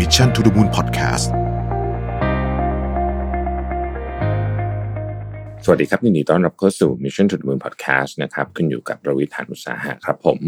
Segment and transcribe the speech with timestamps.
[0.00, 1.26] Mission to the Moon Podcast
[5.64, 10.38] สวัสดีครับยินดีต้อนรับเข้าสู่ Mission to the Moon Podcast นะครับขึ้นอยู่กับประวิทยานุสาหะครับผม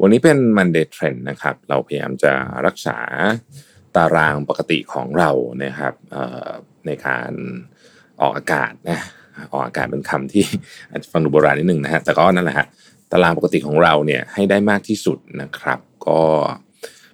[0.00, 2.32] วันนี้เป็น Monday Trend นะครับ เราพยายามจะ
[2.66, 2.98] รักษา
[3.96, 5.30] ตารางปกติของเรา
[5.64, 5.94] นะครับ
[6.86, 7.32] ในการ
[8.20, 9.00] ออกอากาศนะ
[9.52, 10.44] ออกอากาศเป็นคำที่
[10.90, 12.66] อาจจะฟังดูโบราณนิดนึงนะฮะแต่ก็นั่นแหละฮะ
[13.12, 16.22] ตารางปกติของเราเนี่ยให้ได้มากที่สุดนะครับ ก็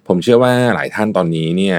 [0.09, 1.77] ผมเชื่อว่าหลายท่านตอนนี้เนี่ย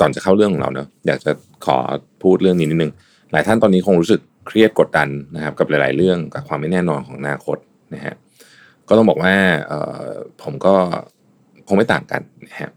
[0.00, 1.30] ก่อนจะเข้าเรื่องของเราเนอะอยากจะ
[1.66, 1.76] ขอ
[2.22, 2.92] พูดเรื่องนี้นิดนึง
[3.32, 7.56] หลายท่านตอนนี้คงรู้สึกเครียดกดดันนะครับ กับหลาย ๆ เรื่องกับความไม่แน่นอนของอนาคต
[7.94, 8.14] นะฮะ
[8.88, 9.34] ก็ต้องบอกว่า
[9.66, 10.06] เอ่อ
[10.42, 10.74] ผมก็
[11.66, 12.70] คงไม่ต่างกันนะฮะ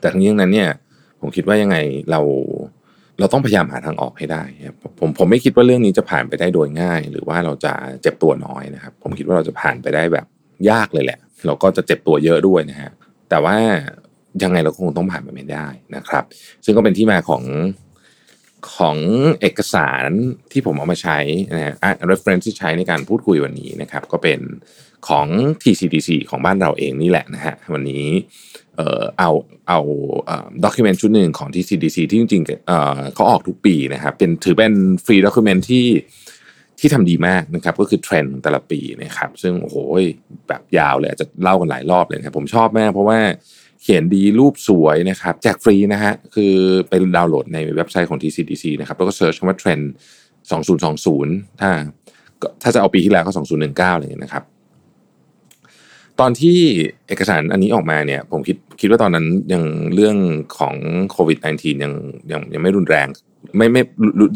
[0.00, 0.68] แต่ทั้งนี้ทั้งนั้นเนี่ย
[1.20, 1.76] ผมคิดว่ายังไง
[2.10, 2.20] เรา
[3.18, 7.72] เราต้องพยายามหาทางออกให้ได้ครับผมผมไม่คิดว่าเรื่องนี้จะผ่านไปได้โดยง่าย หรือว่าเราจะ
[8.02, 10.26] เจ็บตัวน้อยนะครับ ผมคิดว่าเราจะผ่านไปได้แบบ
[10.70, 12.90] ยากเลยแหละ เราก็จะเจ็บตัวเยอะด้วยนะฮะ
[13.30, 13.56] แต่ว่า
[14.42, 15.66] ยังไงเราคงต้องผ่านไปไม่ได้
[15.96, 16.24] นะครับ
[16.64, 17.44] ซึ่งก็เป็นที่มาของ
[18.76, 18.96] ของ
[19.40, 20.08] เอกสาร
[20.52, 21.18] ที่ผมเอามาใช้
[21.56, 24.40] นะฮะอะ reference ที่ใช้ในการพูดคุยวันนี้นะครับ ก็เป็น
[25.08, 25.26] ของ
[25.62, 28.06] TCDC ของบ้านเราเองนี่แหละนะฮะวันนี้
[28.76, 29.30] เอ่อเอา
[29.68, 29.80] เอา
[30.64, 35.86] ด็อกิเมนต์ชุดหนึ่งของ TCDC ที่จริงๆเออเขาออกทุกปีนะครับเป็นถือเป็นfree document ที่
[36.80, 39.76] ที่ทำดีมากนะครับก็คือเทรนด์แต่ละปีนะครับ ซึ่งโอ้โห
[40.48, 43.20] แบบยาวเลยอาจจะเล่ากันหลายรอบเลยนะครับผมชอบมากเพราะว่า
[43.82, 46.54] เขียนดีรูปสวยนะครับแจกฟรีนะฮะคือ
[46.88, 49.92] ไปดาวน์โหลดในเว็บไซต์ของ TCDC นะครับแล้วก็ search คำว่าเทรนด์
[51.00, 51.70] 2020 ถ้า
[52.62, 54.44] ถ้าจะเอาปีที่แล้วก็ 2019อะไรอย่างเงี้ยนะครับ
[56.20, 56.58] ตอนที่
[57.08, 59.62] เอกสารอันนี้ออกมาเนี่ย ผมคิดคิดว่าตอนนั้นยัง
[59.94, 60.16] เรื่อง
[60.58, 60.74] ของ
[61.12, 61.92] โควิด -19 ยัง
[62.30, 63.06] ยังยังไม่รุนแรง
[63.56, 63.82] ไม่ไม่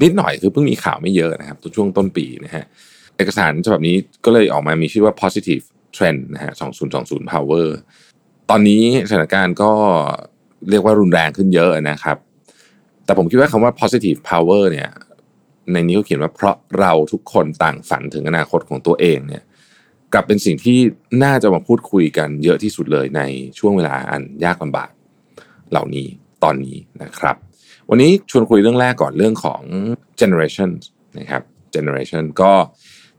[0.03, 2.65] นิดหน่อยคือเพิ่งมีข่าวไม่เยอะนะครับช่วงต้นปีนะฮะ
[3.17, 5.65] เอกสารฉบับนี้ก็เลยออกมามีชื่อว่า positive
[5.97, 6.53] trend นะฮะ
[6.93, 7.67] 2020 power
[8.51, 9.73] ตอนนี้สถานการณ์ก็
[10.71, 12.17] เรียกว่ารุนแรงขึ้นเยอะนะครับ
[13.05, 14.91] แต่ผมคิดว่าคำว่า positive power เนี่ย
[15.73, 19.43] ในนี้เขาเขียนว่าเพราะเราทุกคนต่างฝันถึงอนาคตของตัวเองเนี่ย
[20.13, 20.79] กลับเป็นสิ่งที่
[21.25, 23.23] น่าจะมาพูดคุยกันเยอะที่สุดเลยใน
[23.59, 24.91] ช่วงเวลาอันยากลำบาก
[25.71, 26.07] เหล่านี้
[26.45, 27.37] ตอนนี้นะครับ
[27.91, 29.63] วันนี้ชวนคุยเรื่องแรกก่อนเรื่องของ
[30.21, 30.71] generation
[31.19, 31.43] นะครับ
[31.75, 32.53] generation ก็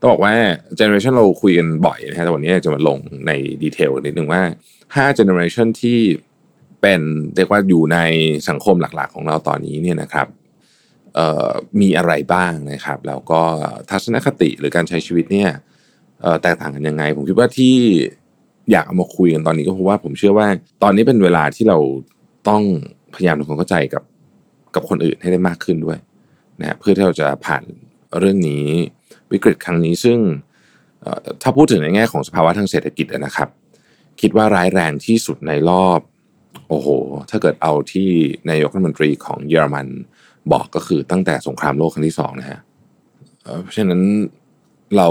[0.00, 0.34] ต้องบอกว่า
[0.78, 4.42] generation เราคุยกันบ่อยนะฮะแต่วันนี้จะมาลงในดีเทลนิดนึงว่า
[4.84, 5.98] 5 generation ที่
[6.82, 7.00] เป็น
[7.36, 7.98] เรียกว่าอยู่ใน
[8.48, 10.26] สังคมหลักๆของเราตอนนี้เนี่ยนะครับ
[11.80, 13.42] มีอะไรบ้างนะครับ แล้วก็
[13.90, 15.50] ทัศนคติหรือการใช้ชีวิตเนี่ย
[16.42, 17.74] แตกต่างกันยังไง ผมคิดว่าที่
[18.70, 20.48] อยากเอามาคุยกันตอนนี้ก็เพราะว่าผมเชื่อว่า
[20.82, 21.78] ตอนนี้เป็นเวลาที่เรา
[22.48, 22.62] ต้อง
[23.14, 24.02] พยายามทำความเข้าใจกับ
[24.74, 25.98] กับคนอื่นให้ได้มากขึ้นด้วย
[26.60, 27.62] นะเพื่อที่เราจะผ่าน
[28.18, 28.66] เรื่องนี้
[29.32, 30.18] วิกฤตครั้งนี้ซึ่ง
[31.42, 33.48] ถ้าพูดถึงในแง่ของสภาวะทางเศรษฐกิจนะครับ
[34.20, 36.00] คิดว่าร้ายแรงที่สุดในรอบ
[36.68, 36.88] โอ้โห
[37.30, 38.08] ถ้าเกิดเอาที่
[38.50, 39.86] นายกรัฐมนตรีของเยอรมัน
[40.52, 42.58] บอกก็คือตั้งแต่สงครามโลกครั้งที่สองนะฮะ
[43.62, 44.00] เพราะฉะนั้น
[44.96, 45.08] เรา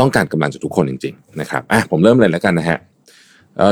[0.00, 2.78] ต้องการกำลังจากทุกคนจริง ๆ นะครับอะผมเริ่มเลยแล้วกันนะฮะ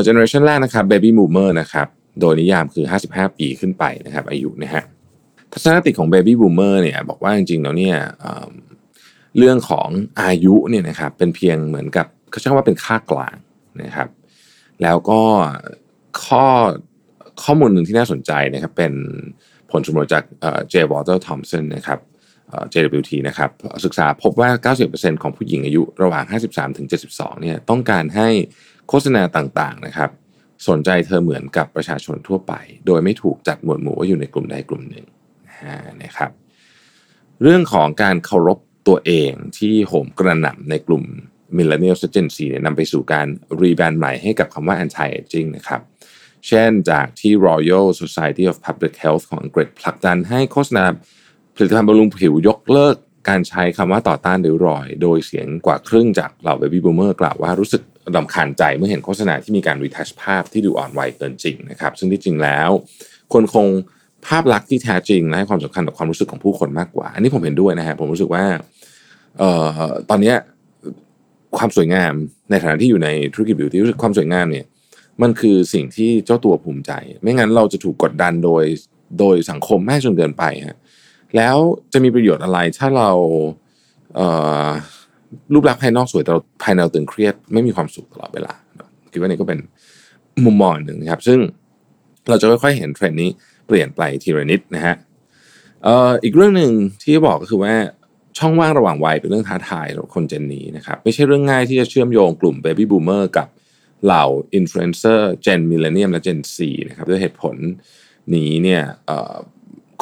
[0.03, 1.87] เจเนอเรชันแรกนะครับ baby boomer นะครับ
[2.21, 4.83] โดยนิยามคือ 55 ปีขึ้นไปนะครับอายุนะฮะ
[5.53, 7.97] ทัศนคติของ baby boomer เนี่ยบอกว่าจริงๆแล้วเนี่ย
[9.39, 9.89] เรื่องของ
[10.23, 13.37] อายุเนี่ยนะครับเป็นเพียงเหมือนกับเขาใช้ว่าเป็นค่ากลาง
[13.83, 14.09] นะครับ
[14.83, 15.21] แล้วก็
[16.25, 16.47] ข้อ
[17.45, 18.93] ข้อมูลหนึ่งที่น่าสนใจนะครับเป็น
[19.71, 20.25] ผลสำรวจจาก
[20.71, 21.99] เจวอเตอร์ทอมสันนะครับ
[22.73, 23.51] JWT นะครับ
[23.85, 28.29] ศึกษาพบว่า 90%ของผู้หญิงอายุระหว่าง 53 ถึง 72 เนี่ยต้องการให้
[28.89, 30.11] โฆษณาต่างๆนะครับ
[30.69, 32.53] สนใจเธอเหมือนกับประชาชนทั่วไป
[32.87, 35.07] โดยไม่ถูกจัดหมวดหมู่ว่าอยู่ในกลุ่มใดกลุ่มหนึ่ง
[36.03, 36.31] นะครับ
[37.43, 38.59] เรื่องของการเคารพ
[38.89, 41.05] ตัวเองที่โหมกระหน่ำในกลุ่ม
[41.57, 43.27] Millennial Gen Z เนี่ยนำไปสู่การ
[43.61, 45.81] rebrand ใหม่ให้กับคำว่า anti aging นะครับ
[46.47, 50.85] เช่นจากที่ Royal Society of Public Health ของอังกฤษผลักดันให้โฆษณา
[51.55, 52.97] ผลิตภัณฑ์บำรุงผิวยกเลิก
[53.29, 57.83] การใช้คำว่าต่อต้านริ้วรอย โดยเสียงกว่าครึ่งจากเหล่า Baby Boomer กล่าวว่ารู้สึก
[58.17, 62.71] รำคาญใจเมื่อเห็นโฆษณาที่มีการ retouch ภาพที่ดูอ่อนวัยเกินจริงนะครับ ซึ่งที่จริงแล้ว
[63.33, 63.67] คนคง
[64.27, 68.45] ภาพลักษณ์ที่แท้จริงและให้ความสำคัญกับความรู้สึกของผู้คนมากกว่า อันนี้ผมเห็นด้วยนะฮะผมรู้สึกว่า
[69.39, 70.35] เอ่อตอนนี้
[71.59, 72.13] ความสวยงาม
[72.51, 74.67] ในฐานะที่อยู่ในธุรกิจบิวตี้รู้สึกความสวยงามเนี่ย
[75.23, 76.93] มันคือสิ่งที่เจ้าตัวภูมิใจ
[77.23, 78.65] ไม่งั้นเราจะถูกกดดันโดย
[79.19, 80.79] โดยสังคมแม่จนเกินไปฮะ
[81.37, 81.57] แล้ว
[81.93, 83.11] จะมีประโยชน์อะไรถ้าเรา
[84.17, 88.53] เรูปลักษณ์ภายนอกสวยแต่เราภายในเราตึงเครียดไม่มีความสุขตลอดเวลา
[89.13, 89.59] คิดว่านี่ก็เป็น
[90.45, 91.39] มุมมองหนึ่งนะครับ ซึ่ง
[92.29, 93.31] เราจะค่อยๆเห็นเทรนด์นี้
[93.67, 94.95] เปลี่ยนไปทีละนิดนะฮะ
[96.25, 96.73] อีกเรื่องหนึ่ง
[97.03, 97.75] ที่บอกก็คือว่า
[98.39, 103.49] ช่องว่างระหว่างวัยเป็นเรื่องท้าทายสำหรับคน Gen นี้นะครับไม่ใช่เรื่องง่ายที่จะเชื่อมโยงกลุ่ม Baby Boomer กับ
[104.05, 104.25] เหล่า
[104.55, 107.57] อินฟลูเอนเซอร์ Gen Millennial และ Gen Z นะครับด้วยเหตุผล
[108.35, 108.83] นี้เนี่ย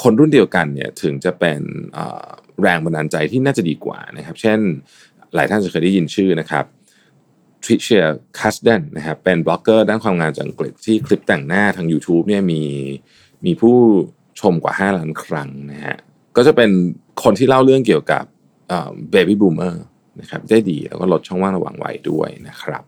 [0.02, 1.60] คนรุ่นเดียวกันเนี่ยถึงจะเป็น
[2.62, 4.58] แรงบันดาลใจที่น่าจะดีกว่านะครับเช่น
[5.34, 6.64] หลายท่านจะเคยได้ยินชื่อนะครับ
[7.64, 12.62] Tricia Cusden นะครับเป็นบล็อกเกอร์ด้านความงามจากอังกฤษที่คลิปแต่งหน้าทาง YouTube เนี่ยมี
[13.46, 13.76] มีผู้
[14.40, 15.96] ชมกว่า 5 ล้านครั้งนะฮะ
[16.36, 16.70] ก็จะเป็น
[17.22, 18.24] คนที่เล่าเรื่องเกี่ยวกับ
[19.10, 19.84] เบบี้บูมเมอร์
[20.20, 22.82] นะครับได้ดีแล้วก็ลดช่องว่างระหว่างวัยด้วยนะครับ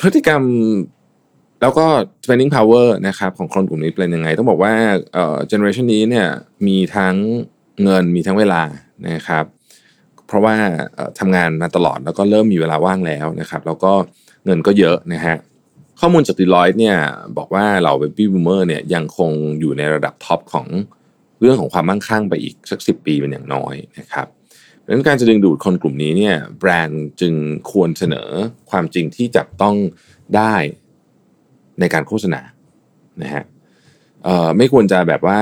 [0.00, 0.42] พฤติกรรม
[1.62, 1.86] แล้วก็
[2.24, 4.72] spending power นะครับของคนกลุ่มนี้เป็นยังไง ต้องบอกว่า
[5.12, 6.26] เอ่อ generation นี้เนี่ย
[6.66, 7.14] มีทั้ง
[7.82, 8.62] เงินมีทั้งเวลา
[9.08, 9.44] นะครับ
[10.26, 10.54] เพราะว่า
[11.18, 13.92] ทำงานมาตลอดแล้วก็เริ่มมีเวลาว่างแล้วนะครับ แล้วก็
[14.44, 15.36] เงินก็เยอะนะฮะ
[16.00, 16.96] ข้อมูลจาก Deloitte เนี่ย
[17.36, 19.30] บอกว่าเหล่า Baby Boomer เนี่ยยังคง
[19.60, 20.66] อยู่ในระดับ top ของ
[21.40, 24.26] เรื่องของความมั่งคั่งไปอีกสักสิบปีเป็นอย่างน้อยนะครับ
[24.84, 27.34] ดังนั้นการจะดึงดูดคนกลุ่มนี้เนี่ยแบรนด์จึง
[27.70, 28.28] ควรเสนอ
[28.70, 29.76] ความจริงที่จับต้อง
[30.36, 30.54] ได้
[31.80, 32.40] ในการโฆษณา
[33.22, 33.44] นะฮะ
[34.56, 35.40] ไม่ควรจะแบบว่า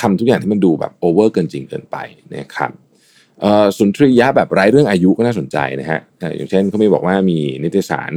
[0.00, 1.96] ทำทุกอย่างที่มันดูแบบโอเวอร์เกินจริงเกินไป
[2.36, 2.70] นะครับ
[3.76, 6.00] สุนทรียะแบบไร้เรื่องอายุก็น่าสนใจนะฮะ
[6.36, 8.12] อย่างเช่นเขาไม่บอกว่ามีนิตยสาร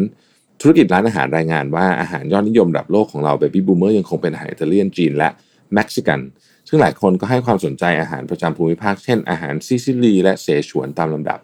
[0.66, 5.30] ธุรกิจร้านอาหารรายงานว่าอาหารยอดนิยมระดับโลกของเหล่า Baby Boomer ยังคงเป็นอาหารอิตาเลียนจีนและ
[5.74, 6.20] เม็กซิกัน
[6.68, 11.40] ซึ่งหลายคนก็ให้ความสนใจอาหารประจำภูมิภาค เช่นอาหารซิซิลี และเสฉวนตามลำดับ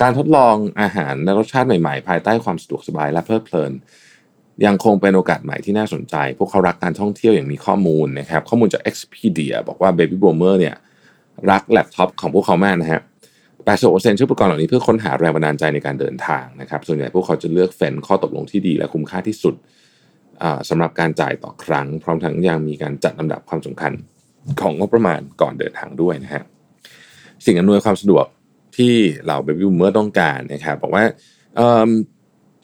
[0.00, 3.72] การทดลองอาหารและรสชาติใหม่ๆ ภายใต้ความสะดวกสบายและเพลิดเพลิน
[4.64, 10.76] ยังคงเป็นโอกาสใหม่ที่น่าสนใจ พวกเขารักการท่องเที่ยวอย่างมีข้อมูลนะครับข้อมูลจาก Expedia บอกว่า Baby Boomer เนี่ย
[11.50, 13.02] รักแล็ปท็อปของพวกเขามากนะฮะ
[13.78, 19.54] 80%ใช้อุปกรณ์เหล่านี้เพื่อค้นหาแรงบันดาลใจในการเดินทางนะครับ ส่วนใหญ่พวกเขาจะเลือกเฟ้นข้อตกลงที่ดีและคุ้มค่าที่สุด
[20.68, 23.92] สำหรับการจ่ายต่อครั้ง พร้อมทั้งยังมีการจัดลำดับความสำคัญ
[24.60, 26.42] ของงบประมาณก่อนเดินทางด้วยนะฮะ
[27.44, 28.26] สิ่งอำนวยความสะดวก
[28.76, 28.94] ที่
[29.24, 31.04] เหล่า Baby Boomer ต้องการนะครับบอกว่า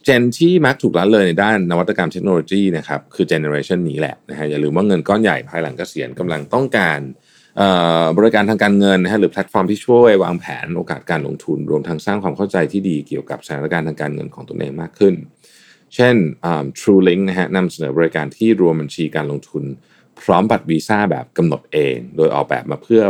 [0.04, 7.00] Gen ที่มักถูกละเลยในด้านนวัตกรรมเทคโนโลยีนะครับคือ Generation นี้แหละนะฮะอย่าลืมว่าเงินก้อนใหญ่ภายหลังเกษียณกำลังต้องการ
[8.18, 15.14] บริการทางการเงินนะฮะหรือแพลตฟอร์มที่ช่วยวางแผนโอกาสการลงทุน รวมทั้งสร้างความเข้าใจที่ดีเกี่ยวกับสถานการณ์ทางการเงินของตนเองมากขึ้น
[15.94, 16.14] เช่น
[16.78, 19.64] TrueLink นะฮะนำเสนอบริการที่รวมบัญชีการลงทุน
[20.20, 23.02] พร้อมบัตรวีซ่าแบบกำหนดเอง โดยออกแบบมาเพื่อ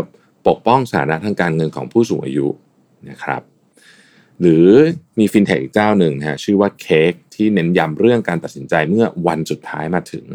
[0.48, 2.46] ปกป้องสถานะทางการเงินของผู้สูงอายุ
[3.10, 3.42] นะครับ
[4.40, 4.68] หรือ
[5.18, 10.26] มีฟินเทคเจ้าหนึ่งฮะชื่อว่าเค้กที่เน้นย้ำเรื่องการตัดสินใจเมื่อวันสุดท้ายมาถึง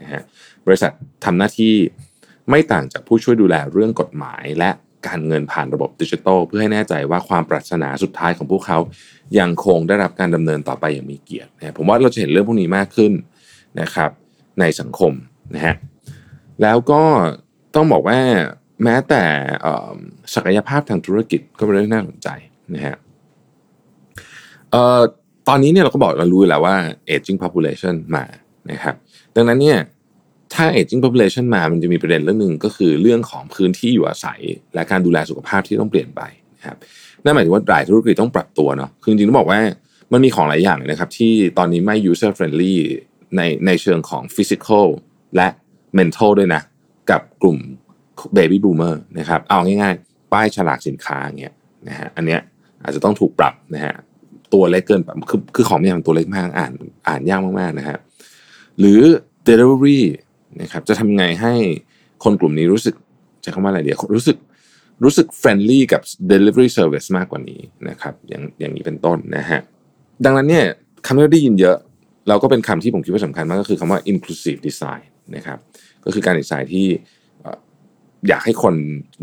[0.00, 0.22] นะฮะ
[0.66, 0.92] บริษัท
[1.24, 1.74] ทำหน้าที่
[2.50, 4.70] ไม่ต่างจากผู้ช่วยดูแลเรื่องกฎหมาย และ
[5.06, 8.78] การเงินผ่านระบบดิจิทัลเพื่อให้แน่ใจว่าความปรารถนาสุดท้ายของพวกเขา
[9.38, 13.12] ยังคงได้รับการดำเนินต่อไปอย่างมีเกียรตินะผมว่าเราจะเห็นเรื่องพวกนี้มากขึ้น
[13.80, 14.10] นะครับ
[14.60, 15.12] ในสังคม
[15.54, 15.74] นะฮะ
[16.62, 17.02] แล้วก็
[17.74, 18.18] ต้องบอกว่า
[18.84, 19.22] แม้แต่
[20.34, 22.28] ศักยภาพทางธุรกิจก็เป็นเรื่องน่าสนใจ
[22.74, 22.96] นะฮะ
[25.48, 26.76] ตอนนี้เนี่ยเราก็บอกเรารู้แล้วว่า
[27.14, 28.24] aging population มา
[28.70, 28.94] นะครับ
[29.36, 29.78] ดังนั้นเนี่ย
[30.54, 34.40] ถ้า aging population มามันจะมีประเด็นเรื่องหนึ่งก็คือเรื่องของพื้นที่อยู่อาศัย
[34.74, 36.22] และการดูแลสุขภาพที่ต้องเปลี่ยนไป
[36.56, 36.76] นะครับ
[37.24, 39.60] นั่นหมายถึงว่าหลายธุรกิจต้องปรับตัวเนาะคือจริงๆต้องบอกว่า
[40.12, 42.74] มันมีของหลายอย่างเลยนะครับ ที่ตอนนี้ไม่ user friendly
[43.36, 44.86] ในในเชิงของ physical
[45.36, 45.48] และ
[45.98, 46.62] mental ด้วยนะ
[47.10, 47.58] กับกลุ่ม
[48.36, 51.54] baby boomer นะครับเอาง่ายๆ ป้ายฉลากสินค้าเงี้ย
[51.88, 52.40] นะฮะอันเนี้ย
[52.82, 53.94] อาจจะต้องถูกปรับนะฮะ
[54.52, 56.72] ตัวเล็กเกินคือคือของเนี่ยมันตัวเล็กมากอ่าน
[57.08, 57.98] อ่านยากมากๆนะฮะ
[58.78, 59.00] หรือ
[59.48, 60.00] delivery
[60.60, 61.54] นะครับจะทำไงให้
[62.24, 62.94] คนกลุ่มนี้รู้สึก
[63.44, 64.36] จะคำว่าอะไรเดียวรู้สึก
[65.04, 69.60] รู้สึก friendly กับ delivery service มากกว่านี้นะครับอย่างอย่างนี้เป็นต้นนะฮะ
[70.24, 70.66] ดังนั้นเนี่ย
[71.06, 71.76] คำที่เราได้ยินเยอะ
[72.28, 75.04] เราก็เป็นคำที่ผมคิดว่าสำคัญมากก็คือคำว่า inclusive design
[75.36, 75.58] นะครับ
[76.04, 76.86] ก็คือการดีไซน์ที่
[78.28, 78.74] อยากให้คน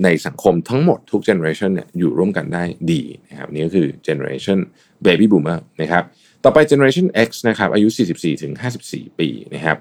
[0.03, 4.59] ในสังคมทั้งหมดทุก Generation เนี่ยอยู่ร่วมกันได้ดีนะครับนี่ก็คือเจเนอเรชัน
[5.05, 6.03] Baby Boomer นะครับ
[6.43, 8.53] ต่อไป Generation X นะครับอายุ 44ถึง
[8.85, 9.77] 54 ปีนะครับ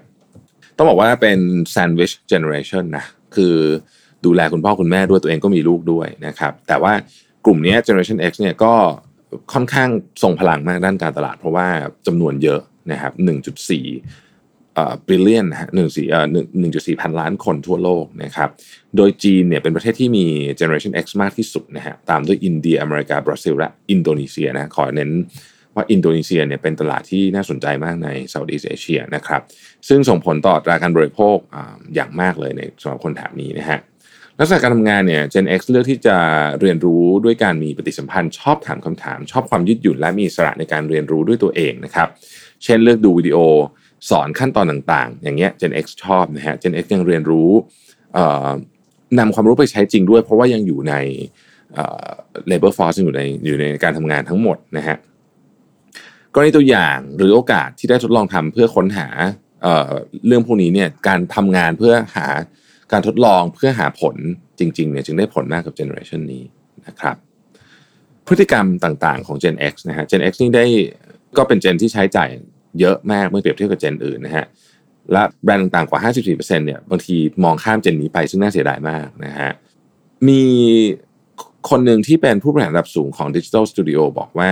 [0.79, 1.39] ต้องบอกว่าเป็น
[1.75, 3.05] Sandwich Generation นะ
[3.35, 3.55] คือ
[4.25, 6.93] ดูแลคุณพ่อคุณแม่ด้วยตัวเองก็มีลูกด้วยนะครับ แต่ว่า
[7.45, 8.73] กลุ่มนี้ Generation X เนี่ยก็
[9.53, 9.89] ค่อนข้าง
[10.23, 11.67] ทรงพลังมากด้านการตลาด เพราะว่า
[12.07, 13.13] จำนวนเยอะนะครับ
[13.89, 18.49] 1.4 billion นะฮะหนึ่งสี่เอ่อหนึ่งหนึ่งจุดสี่พันล้านคนทั่วโลกนะครับ
[18.97, 20.25] โดยจีนเนี่ยเป็นประเทศที่มี
[20.59, 25.11] Generation X มากที่สุดนะฮะ ตามด้วยอินเดีย อเมริกา บราซิล และอินโดนีเซียนะ ขอเน้น
[25.75, 29.41] ว่าอินโดนีเซียเนี่ยเป็นตลาดที่น่าสนใจมากใน Southeast Asia นะครับ
[29.87, 31.37] ซึ่งส่งผลต่ออัตราการบริโภค
[31.95, 33.79] อย่างมากเลยในสำหรับคนแถบนี้นะฮะ
[34.39, 36.17] ลักษณะการทำงานเนี่ย Gen X เลือกที่จะ
[36.59, 42.07] เรียนรู้ด้วยการมีปฏิสัมพันธ์ ชอบถามคำถาม ชอบความยืดหยุ่นและมีอิสระในการเรียนรู้ด้วยตัวเองนะครับ
[42.63, 43.37] เช่นเลือกดูวิดีโอ
[44.09, 47.49] สอนขั้นตอนต่างๆ อย่างเงี้ย Gen X ชอบนะฮะ Gen X ยังเรียนรู้
[49.19, 50.93] นำความรู้ไปใช้จริงด้วย เพราะว่ายังอยู่ใน
[52.51, 54.97] labor force อยู่ในอยู่ในการทำงานทั้งหมดนะฮะ
[56.33, 59.07] กรณีตัวอย่างหรือโอกาสที่ได้ทดลองทำเพื่อค้นหา
[59.61, 62.27] เเรื่องพวกนี้เนี่ยการทำงานเพื่อหา
[62.91, 64.15] การทดลองเพื่อหาผล
[64.59, 66.43] จริงๆเนี่ยจึงได้ผลมากกับเจเนอเรชันนี้
[66.87, 67.15] นะครับ
[68.27, 70.65] พฤติกรรมต่างๆของ Gen X นะฮะ Gen X นี่ได้
[71.37, 72.29] ก็เป็นเจนที่ใช้จ่าย
[72.79, 74.45] เยอะมากเมื่อเปรียบเทียบกับเจนอื่นนะฮะ
[75.11, 79.51] และแบรนด์ต่างๆกว่า 54%เนี่ยบางทีมองข้ามเจนนี้ไปซึ่งน่าเสียดายมากนะฮะ
[80.27, 80.43] มี
[81.69, 84.51] คนหนึ่งที่เป็นผู้บริหารระดับสูงของ Digital Studio บอกว่า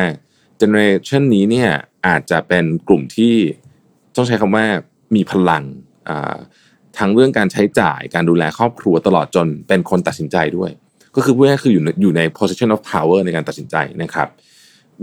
[0.58, 1.70] เจเนอเรชันนี้เนี่ย
[2.08, 3.36] อาจจะเป็นกลุ่มที่
[4.16, 4.66] ต้องใช้คำว่า
[5.16, 5.64] มีพลัง
[6.98, 10.72] ทั้งเรื่องการใช้จ่ายการดูแลครอบครัวตลอดจนเป็นคนตัดสินใจด้วย
[11.16, 14.28] ก็คือพูดง่ายๆคืออยู่อยู่ใน position of power ในการตัดสินใจนะครับ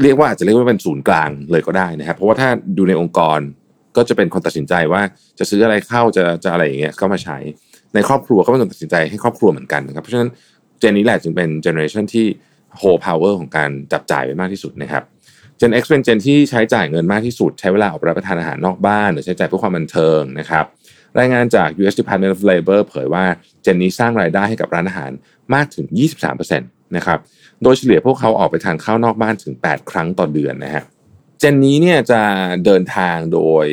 [0.02, 3.40] เรียกว่าอาจจะเรียกว่าเป็นศูนย์กลางเลยก็ได้นะครับเพราะว่าถ้าดูในองค์กร
[3.96, 5.02] ก็จะเป็นคนตัดสินใจว่า
[5.38, 7.38] จะซื้ออะไรเข้าจะจะอะไรอย่างเงี้ยเข้ามาใช้
[7.94, 10.30] ในครอบครัวก็เป็นคนตัดสินใจให้ครอบครัวเหมือนกันนะครับเพราะฉะนั้น
[10.78, 12.26] Gen นี้แหละจึงเป็น Generation ที่
[12.76, 15.02] hold power ของการจับจ่ายไปมากที่สุดนะครับ
[15.61, 20.64] Gen X เป็น Gen ที่ใช้จ่ายเงินมากที่สุด ใช้เวลาออกรับประทานอาหารนอกบ้าน หรือใช้จ่ายเพื่อความบันเทิงนะครับ
[21.18, 21.96] รายงานจาก U.S.
[22.00, 23.25] Department of Labor เผยว่า
[23.62, 25.11] Gen นี้สร้างรายได้ให้กับร้านอาหาร
[25.54, 25.87] มากถึง
[26.40, 27.18] 23%นะครับ
[27.62, 30.84] โดยเฉลี่ยพวกเขาออกไปทานข้าวนอกบ้านถึง 8 ครั้งต่อเดือนนะฮะ
[31.38, 32.20] เจนนี้เนี่ยจะ
[32.64, 33.66] เดินทางโดย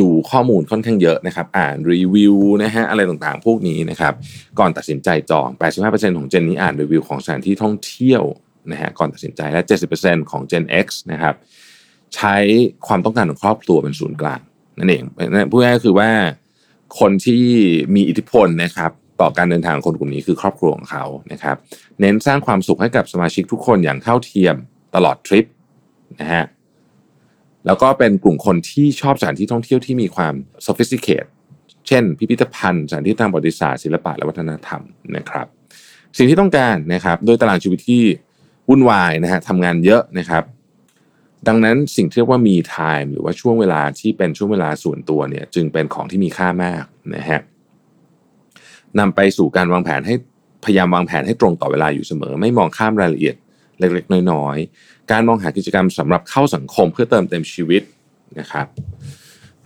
[0.00, 4.14] ดูข้อมูลค่อนข้างเยอะนะครับ อ่านรีวิวนะฮะอะไรต่างๆ พวกนี้นะครับ
[4.58, 5.48] ก่อนตัดสินใจจอง
[5.82, 8.22] 85%ของเจนนี้อ่านรีวิวของสถานที่ท่องเที่ยว
[8.72, 9.62] นะฮะก่อนตัดสินใจและ
[9.96, 11.34] 70%ของ Gen X นะครับ
[12.14, 12.36] ใช้
[12.86, 14.40] ความต้องการของครอบครัวเป็นศูนย์กลาง
[14.78, 15.02] นั่นเอง
[15.50, 16.10] พูดง่ายๆคือว่า
[17.00, 17.44] คนที่
[17.94, 21.56] มีอิทธิพลนะครับต่อการเดินทางคนกลุ่มนี้คือครอบครัวของเขานะครับ
[22.00, 24.54] เน้นสร้างความสุขให้กับสมาชิกทุกคนอย่างเท่าเทียม
[24.94, 25.44] ตลอดทริป
[26.20, 26.44] นะฮะ
[27.66, 30.34] แล้วก็เป็นกลุ่มคนที่ชอบสถานที่ท่องเที่ยวที่มีความ
[30.66, 31.26] sophisticated
[31.86, 34.82] เช่น พิพิธภัณฑ์สถานที่ทางประวัติศาสตร์ศิลปะและวัฒนธรรม
[35.16, 35.46] นะครับ
[36.16, 38.02] สิ่งที่ต้องการนะครับโดยตารางชีวิตที่
[38.68, 40.44] วุ่นวายนะฮะทำงานเยอะนะครับ
[41.48, 46.84] ดังนั้นสิ่งที่เรียกว่ามี time หรือว่าช่วงเวลาที่เป็นช่วงเวลาส่วนตัวเนี่ย จึงเป็นของที่มีค่ามาก
[47.16, 47.40] นะฮะ
[48.98, 50.14] นำไปสู่การวางแผนให้
[50.64, 53.36] พยายามวางแผนให้ตรงต่อเวลาอยู่เสมอ ไม่มองข้ามรายละเอียด
[53.78, 57.82] เล็กๆ น้อยๆ การมองหากิจกรรมสำหรับเข้าสังคมเพื่อเติมเต็มชีวิต
[58.38, 58.66] นะครับ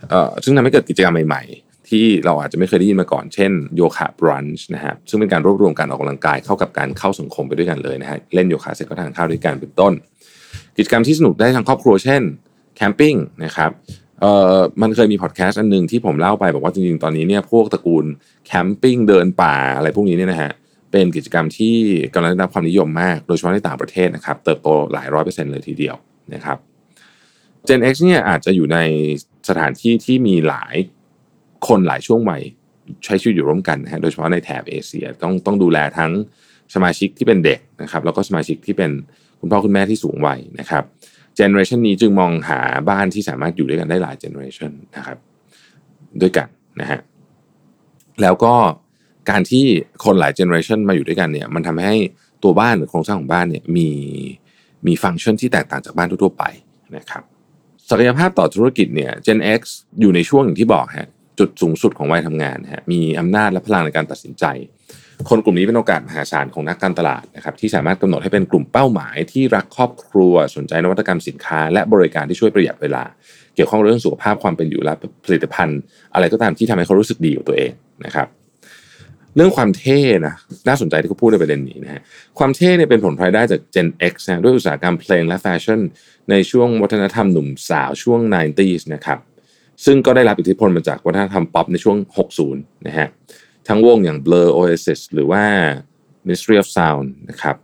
[0.09, 9.93] เอ่อซึ่งทำให้เกิดกิจกรรมใหม่ๆ ที่เราอาจจะไม่เคยได้ยินมาก่อน เช่นโยคะบรันช์นะฮะซึ่งเป็นการรวบรวมการออกกำลังกายเข้ากับการเข้าสังคมไปด้วยกันเลยนะฮะเล่นโยคะเสร็จก็ทานข้าวด้วยกันเป็นต้น
[10.77, 12.21] กิจกรรมที่สนุกได้ทั้งครอบครัวเช่น
[12.75, 13.71] แคมปิ้งนะครับ
[14.21, 18.05] เอ่อมันเคยมีพอดแคสต์อันหนึ่งที่ผมเล่าไปบอกว่าจริงๆ ตอนนี้เนี่ยพวกตระกูล
[18.45, 20.51] แคมปิ้งเดินป่าอะไรพวกนี้เนี่ยนะฮะ
[20.91, 21.75] เป็นกิจกรรมที่
[22.13, 25.95] กำลังได้รับความนิยมมาก โดยเฉพาะในต่างประเทศนะครับ เติบโตหลายร้อยเปอร์เซ็นต์เลยทีเดียว
[26.33, 26.57] นะครับ
[27.67, 28.79] Gen X เนี่ยอาจจะอยู่ใน
[29.49, 30.75] สถานที่ที่มีหลาย
[31.67, 32.41] คนหลายช่วงวัย
[33.05, 36.11] ใช้ชีวิตอยู่ร่วมกันนะฮะโดยเฉพาะในแถบเอเชียต้องต้องดูแลทั้ง
[36.75, 38.91] สมาชิกที่เป็นเด็กนะครับ แล้วก็สมาชิกที่เป็น
[39.39, 40.83] คุณพ่อคุณแม่ที่สูงวัยนะครับ
[41.35, 45.17] เจเนอเรชันนี้จึงมองหาบ้านที่สามารถอยู่ด้วยกันได้หลายเจเนอเรชันนะครับ
[46.21, 46.47] ด้วยกัน
[46.81, 46.99] นะฮะ
[48.21, 48.53] แล้วก็
[49.29, 49.65] การที่
[50.05, 51.95] คนหลายเจเนอเรชันมาอยู่ด้วยกันเนี่ยมันทำให้
[52.43, 53.89] ตัวบ้านหรือโครงสร้างของบ้านเนี่ยมี
[54.87, 56.43] มีฟังก์ชันที่แตกต่างจากบ้านทั่วไป
[56.97, 57.23] นะครับ
[57.89, 59.61] ศักยภาพต่อธุรกิจเนี่ย Gen X
[59.99, 61.09] อยู่ในช่วงอย่างที่บอกฮะ
[61.39, 64.45] จุดสูงสุดของวัยทำงานฮะมีอำนาจและพลังในการตัดสินใจ
[65.29, 73.03] คนกลุ่มนี้เป็นโอกาสมหาศาลของนักการตลาดนะครับที่สามารถกำหนดให้เป็นกลุ่มเป้าหมาย ที่รักครอบครัวสนใจนวัตกรรมสินค้า และบริการที่ช่วยประหยัดเวลา
[73.55, 74.93] เกี่ยวข้องเรื่องสุขภาพความเป็นอยู่และ
[75.25, 75.79] ผลิตภัณฑ์
[76.13, 77.71] อะไรก็ตามที่ทำให้เขารู้สึกดีกับตัวเอง
[78.05, 78.27] นะครับ
[79.35, 80.35] เรื่องความเท่นะ
[80.67, 82.01] น่าสนใจที่เขาพูดในประเด็นนี้นะฮะ
[82.37, 85.79] ความเท่เนี่ยเป็นผลพลอยได้จาก Gen X นะด้วยอุตสาหกรรมเพลงและแฟชั่น
[86.29, 89.19] ในช่วงวัฒนธรรมหนุ่มสาวช่วง 90s นะครับ
[89.85, 91.97] ซึ่งก็ได้รับอิทธิพลมาจากวัฒนธรรมป๊อปในช่วง
[92.41, 93.07] 60 นะฮะ
[93.67, 95.43] ทั้งวงอย่าง Blur Oasis หรือว่า
[96.27, 97.55] Ministry of Sound นะครับ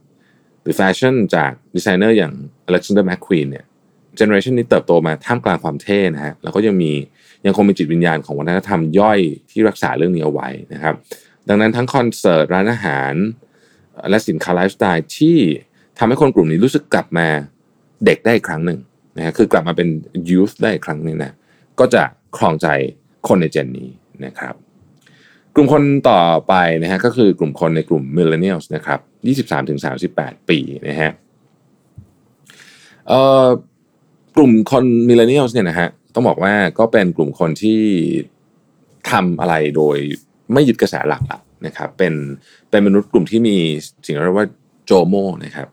[0.62, 2.34] หรือแฟชั่นจากดีไซเนอร์อย่าง
[2.70, 3.66] Alexander McQueen เนี่ย
[4.18, 6.92] เจเนอเรชันนี้เติบโตมาท่ามกลางความเท่นะฮะ แล้วก็ยังมี
[7.46, 9.20] ยังคงมีจิตวิญญาณของวัฒนธรรมย่อย
[9.52, 10.96] ที่รักษาเรื่องนี้เอาไว้นะครับ
[11.48, 13.14] ดังนั้นทั้งคอนเสิร์ตร้านอาหาร
[14.10, 15.38] และสินค้าไลฟ์สไตล์ที่
[15.98, 17.28] ทำให้คนกลุ่มนี้รู้สึกกลับมา
[18.06, 18.80] เด็กได้อีกครั้งหนึ่ง
[19.18, 19.88] นะฮะคือกลับมาเป็น
[20.30, 21.34] youth ได้อีกครั้งหนึ่งนะ
[21.80, 22.04] ก็จะ
[22.38, 22.68] ครองใจ
[23.28, 23.90] คนในเจนนี้
[24.26, 24.56] นะครับ
[25.56, 29.00] กลุ่มคนต่อไปนะฮะก็คือกลุ่มคนในกลุ่ม millennials นะครับ
[29.80, 31.12] 23-38 ปีนะฮะ
[34.36, 37.82] กลุ่มคน millennials เนี่ยนะฮะต้องบอกว่าก็เป็นกลุ่มคนที่
[39.12, 39.98] ทำอะไรโดย
[40.54, 41.24] ไม่ยึดกระแสหลัก
[41.66, 42.14] นะครับเป็น
[42.70, 43.58] เป็นมนุษย์กลุ่มที่มี
[44.06, 44.48] สิ่งเรียกว่า
[44.86, 45.68] โจโมนะครับ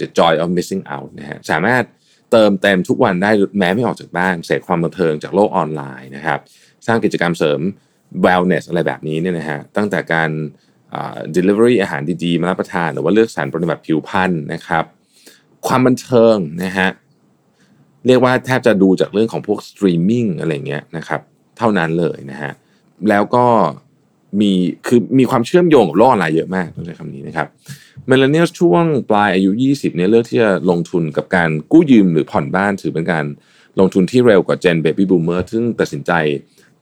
[0.00, 1.84] the joy of missing out นะฮะสามารถ
[2.32, 6.38] เติมเต็มทุกวันได้แม้ไม่ออกจากบ้านเสพความบันเทิงจากโลกออนไลน์นะครับ
[6.86, 7.60] สร้างกิจกรรมเสริม
[8.24, 10.30] wellness อะไรแบบนี้เนี่ยนะฮะตั้งแต่การ
[11.36, 14.84] delivery อาหารดีๆ มารับประทาน หรือว่าเลือกสรรปฏิบัติผิวพรรณนะครับ
[15.66, 16.88] ความบันเทิงนะฮะ
[18.06, 21.20] เรียกว่าแทบจะดูจากเรื่องของพวกสตรีมมิ่งอะไรเงี้ยนะครับ
[21.58, 22.52] เท่านั้นเลยนะฮะ
[23.08, 23.46] แล้วก็
[24.40, 24.52] มี
[24.86, 27.48] คือมีความเชื่อมโยงกับโลกออนไลน์เยอะมากต้องใช้คำนี้นะครับ
[28.06, 33.24] มิลเลนเนียลช่วงปลายอายุ 20เนี่ยเลือกที่จะลงทุนกับการกู้ยืมหรือผ่อนบ้านถือเป็นการ
[33.80, 36.12] ลงทุนที่เร็วกว่าเจนเบบี้บูมเมอร์ซึ่งตัดสินใจ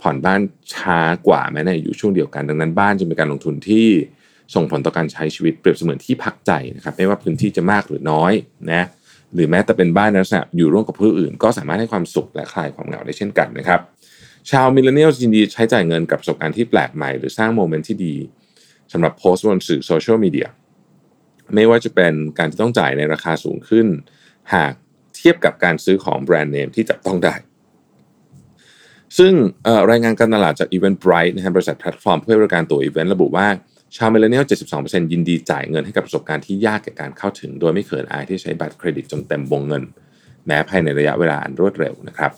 [0.03, 0.41] ผ่อนบ้าน
[0.75, 3.87] ช้ากว่าแม้ในอายุช่วงเดียวกัน ดังนั้นบ้านจึงเป็นการลงทุนที่
[4.55, 8.33] ส่งผลต่อการใช้ชีวิตเปรียบเสมือนที่พักใจนะครับไม่ว่าพื้นที่จะมากหรือน้อย
[8.73, 8.83] นะ
[9.35, 13.81] หรือแม้แต่เป็นบ้านลักษณะอยู่ร่วมกับผู้อื่น ก็สามารถให้ความสุขและคลายความเหงาได้เช่นกันนะครับ
[14.51, 18.15] ชาวมิลเลนเนียลยินดีใช้จ่ายเงินกับประสบการณ์ที่แปลกใหม่ หรือสร้างโมเมนต์ที่ดี
[18.93, 20.49] สำหรับโพสต์บนสื่อโซเชียลมีเดีย
[21.55, 23.87] ไม่ว่าจะเป็นการที่ต้องจ่ายในราคาสูงขึ้น
[24.55, 24.73] หาก
[25.17, 27.35] เทียบกับการซื้อของแบรนด์เนมที่จับต้องได้
[29.19, 29.33] ซึ่ง
[29.91, 33.49] รายงานการตลาดจาก Eventbrite นะฮะบริษัทแพลตฟอร์มเพื่อบริการตัวอีเวนต์ระบุว่า
[33.97, 34.45] ชาวมิลเลนเนียล
[34.79, 39.83] 72%ยินดีจ่ายเงินให้กับประสบการณ์ที่ยากแก่การเข้าถึง โดยไม่เขินอายที่ใช้บัตรเครดิตจนเต็มวงเงิน
[40.47, 42.33] แม้ภายในระยะเวลาอันรวดเร็วนะครับ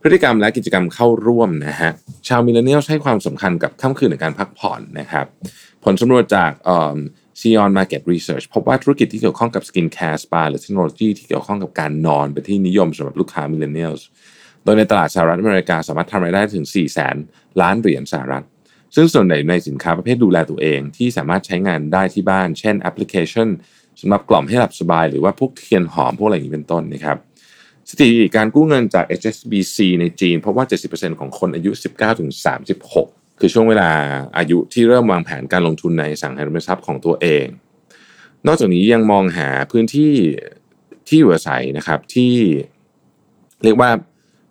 [0.00, 1.90] พฤติกรรมและกิจกรรมเข้าร่วมนะฮะ
[2.28, 5.26] ชาวมิลเลนเนียลให้ความสำคัญกับค่ำคืนในการพักผ่อนนะครับ
[5.84, 6.50] ผลสำรวจจาก
[7.40, 13.94] Zion Market Research พบว่าธุรกิจที่เกี่ยวข้องกับสกินแคร์สปาหรือเทคโนโลยีที่เกี่ยวข้องกับการนอนเป็นที่นิยมสำหรับลูกค้ามิลเลนเนียล
[14.64, 17.16] โดยในตลาดสหรัฐอเมริกาสามารถทำรายได้ถึง 4 0 0แสน
[17.60, 18.44] ล้านเหรียญสหรัฐ
[18.94, 23.48] ซึ่งส่วนใหญ่ในสินค้าประเภทดูแลตัวเองที่สามารถใช้งานได้ที่บ้าน เช่นแอปพลิเคชัน
[24.00, 27.18] สำหรับกล่อมให้หลับสบาย หรือว่าพวกเทียนหอมพวกอะไรอย่างนี้เป็นต้นนะครับ
[27.90, 31.70] สถิติการกู้เงินจาก HSBC ในจีน พบว่า 70%ของคนอายุ
[32.50, 33.90] 19-36 คือช่วงเวลา
[34.38, 37.46] อายุที่เริ่มวางแผนการลงทุนในอสังหาริมทรัพย์ของตัวเอง
[38.46, 40.12] นอกจากนี้ยังมองหาพื้นที่
[41.08, 42.32] ที่อยู่อาศัยนะครับที่
[43.64, 43.90] เรียกว่า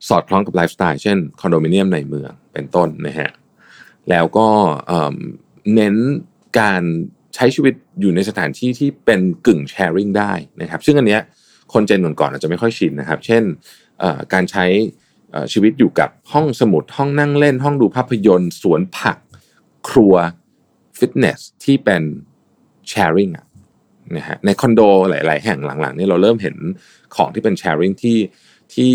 [0.09, 3.29] สอดคล้องกับไลฟ์สไตล์เช่นคอนโดมิเนียมในเมืองเป็นต้นนะฮะ
[4.09, 4.47] แล้วก็
[5.75, 5.95] เน้น
[6.59, 6.81] การ
[7.35, 11.21] ใช้ชีวิตอยู่ในสถานที่ที่เป็นกึ่งแชร์ริงได้นะครับ ซึ่งอันเนี้ย
[11.73, 13.43] คนเจนก่อนอาจจะไม่ค่อยชินนะครับ เช่น
[14.33, 14.65] การใช้
[15.53, 19.17] ชีวิตอยู่กับห้องสมุดห้องนั่งเล่น ห้องดูภาพยนตร์ สวนผัก
[19.89, 20.13] ครัว
[20.99, 22.03] ฟิตเนสที่เป็น
[22.89, 23.45] แชร์ริงอะ
[24.15, 26.55] นะฮะในคอนโดหลาย ๆ แห่งหลังๆนี่เราเริ่มเห็น
[27.15, 28.17] ของที่เป็นแชร์ริงที่
[28.73, 28.93] ที่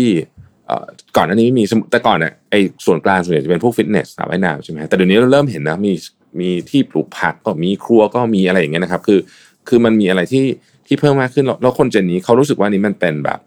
[1.15, 5.93] ก่อนอันนี้ไม่มีแต่ก่อนเนี่ยไอ้ส่วนกลางส่วนใหญ่จะเป็นพวกฟิตเนสสระว่ายน้ำใช่ไหมแต่เดี๋ยวนี้เราเริ่มเห็นนะมี
[6.39, 9.19] มีที่ปลูกผักก็มีครัวก็มีอะไรอย่างเงี้ยนะครับ คือ
[9.67, 10.45] คือมันมีอะไรที่
[10.87, 13.39] ที่เพิ่มมากขึ้นแล้วคนเจนนี้เขารู้สึกว่านี้มันเป็นแบบ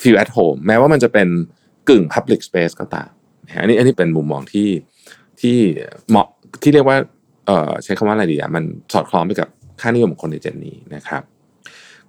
[0.00, 1.28] feel at home แม้ว่ามันจะเป็น
[1.88, 3.10] กึ่ง public space ก็ตาม
[3.60, 4.68] อันนี้อันนี้เป็นมุมมองที่
[5.40, 5.56] ที่
[6.10, 6.26] เหมาะ
[6.62, 6.96] ที่เรียกว่า
[7.46, 9.48] เอ่อใช้คำว่าอะไรดีอะมันสอดคล้องไปกับ
[9.80, 11.22] ค่านิยมของคนในเจนนี้นะครับ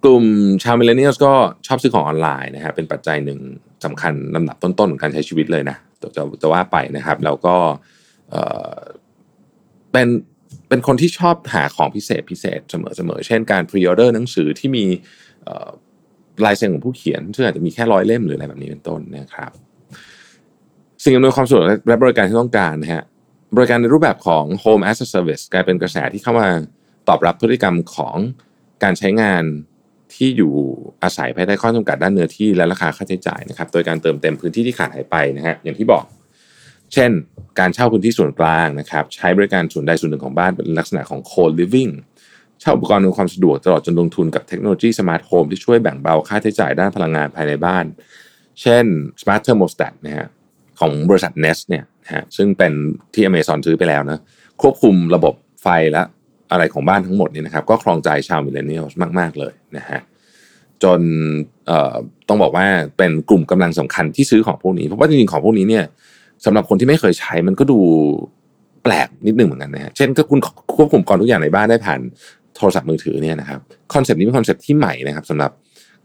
[0.02, 0.24] กลุ่ม
[0.62, 1.32] ชาวมิลเลนเนียลก็
[1.66, 3.38] ชอบซื้อของออนไลน์นะฮะเป็นปัจจัยหนึ่ง
[3.84, 6.08] สำคัญลำดับต้นๆของการใช้ชีวิตเลยนะจะ
[6.42, 7.56] จะว่าไปนะครับ แล้วก็
[8.30, 10.08] เเป็น
[10.68, 14.84] เป็นคนที่ชอบหาของพิเศษพิเศษเสมอๆเช่นการพรีออเดอร์หนังสือที่มี
[16.44, 19.50] ลายเซ็นของผู้เขียนซึ่งอาจจะมีแค่ร้อยเล่มหรืออะไรแบบนี้เป็นต้นนะครับ
[21.04, 23.04] สิ่งอำนวยความสะดวกและบริการที่ต้องการนะฮะ
[23.56, 26.48] บริการในรูปแบบของ Home as a Service กลายเป็นกระแสที่เข้ามา
[27.08, 28.16] ตอบรับพฤติกรรมของ
[28.82, 29.44] การใช้งาน
[30.14, 30.52] ที่อยู่
[31.02, 36.04] อาศัยภายใต้ข้อจำกัดด้านเนื้อที่และราคาค่าใช้จ่ายนะครับ โดยการเติมเต็มพื้นที่ที่ขาดหายไปนะฮะอย่างที่บอก
[36.92, 37.10] เช่น
[37.58, 41.92] การเช่าพื้นที่ส่วนกลางนะครับ ใช้บริการส่วนใดส่วนหนึ่งของบ้านเป็นลักษณะของ co-living
[42.60, 47.84] เช่าอุปกรณ์อำนวยความสะดวกตลอดจนลงทุนกับเทคโนโลยีสมาร์ทโฮมที่ช่วยแบ่งเบาค่าใช้จ่ายด้านพลังงานภายในบ้าน
[48.60, 48.84] เช่น
[49.20, 50.28] Smart Thermostat นะฮะ
[50.80, 51.84] ของบริษัท Nest เนี่ย
[52.14, 52.72] ฮะซึ่งเป็น
[53.14, 54.20] ที่ Amazon ซื้อไปแล้วนะ
[54.62, 56.02] ควบคุมระบบไฟและ
[56.52, 58.84] อะไรของบ้านทั้งหมดนี่นะครับ ก็ครองใจชาวมิลเลนเนียล
[59.18, 60.00] มาก ๆ เลยนะฮะ
[60.82, 61.00] จน
[62.28, 65.84] ต้องบอกว่าเป็นกลุ่มกำลังสำคัญที่ซื้อของพวกนี้ เพราะว่าจริงๆของพวกนี้เนี่ย
[66.44, 67.78] สำหรับคนที่ไม่เคยใช้มันก็ดู
[68.82, 70.40] แปลกนิดหนึ่งเหมือนกันนะฮะเช่นก็คุณ
[70.76, 72.00] ควบคุมกรทุกอย่างในบ้านได้ผ่าน
[72.56, 73.60] โทรศัพท์มือถือเนี่ยนะครับ
[73.94, 75.50] คอนเซปต์นี้เป็นคอนเซปต์ที่ใหม่นะครับสำหรับ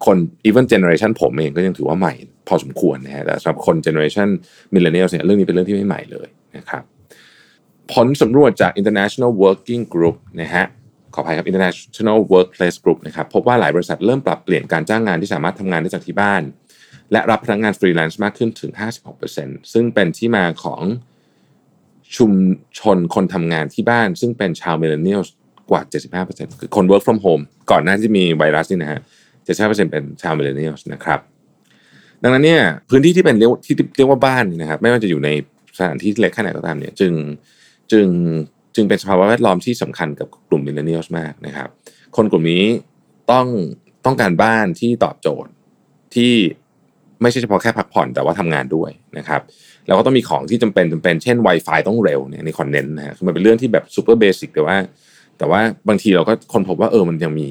[0.06, 2.14] คน even generation ผมเองก็ยังถือว่าใหม่
[2.50, 4.30] พอสมควรนะฮะแต่สำหรับคน generation
[4.74, 6.84] millennial เนี่ยเรื่องนี้เป็นเรื่องที่ไม่ใหม่เลยนะครับ
[7.94, 10.66] ผลสำรวจจาก International Working Group นะฮะ
[11.14, 16.42] ขออภัยครับ International Workplace Group นะครับพบว่าหลายบริษัทเริ่มปรับเปลี่ยนการจ้างงานที่สามารถทำงานได้จากที่บ้าน
[17.12, 18.72] และรับพนักงานฟรีแลนซ์มากขึ้นถึง
[19.22, 20.82] 56%ซึ่งเป็นที่มาของ
[22.18, 22.32] ชุม
[22.80, 25.22] ชนคนทำงานที่บ้าน ซึ่งเป็นชาวมิลเลนเนียล
[25.72, 25.82] กว่า
[26.26, 29.00] 75%คือคน work from home ก่อนหน้าที่มีไวรัสนี่นะฮะ
[29.46, 31.20] 75%เป็นชาว millennial นะครับ
[32.24, 35.30] ดังนั้นเนี่ยพื้นที่ที่เป็นเรียกที่เรียกว่าบ้านนะครับ ไม่ว่าจะอยู่ใน
[35.78, 37.14] สถานที่เล็กแค่ไหนก็ตามเนี่ย จึง
[37.92, 38.08] จึง
[38.76, 41.70] จึงเป็นสภาวะแวดล้อมที่สำคัญกับกลุ่ม millennial มากนะครับ
[42.16, 42.64] คนกลุ่มนี้
[43.32, 43.48] ต้อง
[44.06, 45.52] ต้องการบ้านที่ตอบโจทย์
[46.16, 46.34] ที่
[47.22, 49.42] ไม่ใช่เฉพาะแค่พักผ่อนแต่ว่าทำงานด้วยนะครับ
[49.88, 54.78] แล้วก็ต้องมีของที่จำเป็นจำเป็นเช่น Wi-Fi ต้องเร็วเนี่ยในคอนเนนต์นะฮะคือมันเป็นเรื่องที่แบบ super basic แต่ว่า
[55.38, 57.50] แต่ว่าบางทีเราก็ค้นพบว่าเออมันยังมี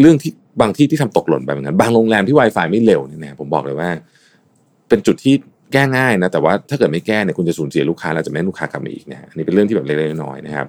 [0.00, 3.90] เรื่องที่ บางที่ที่ทำตกหล่นไปเหมือนกันบางโรงแรมที่ Wi-Fi ไม่เร็วเนี่ยนะผมบอกเลยว่า
[4.88, 5.34] เป็นจุดที่
[5.72, 10.66] แก้ง่ายนะแต่ว่าถ้าเกิดไม่แก้เนี่ยคุณจะสูญเสียลูกค้าแล้วจะไม่ให้ลูกค้ากลับมาอีกนะฮะอันนี้เป็นเรื่องที่แบบเล็กๆน้อยๆนะครับ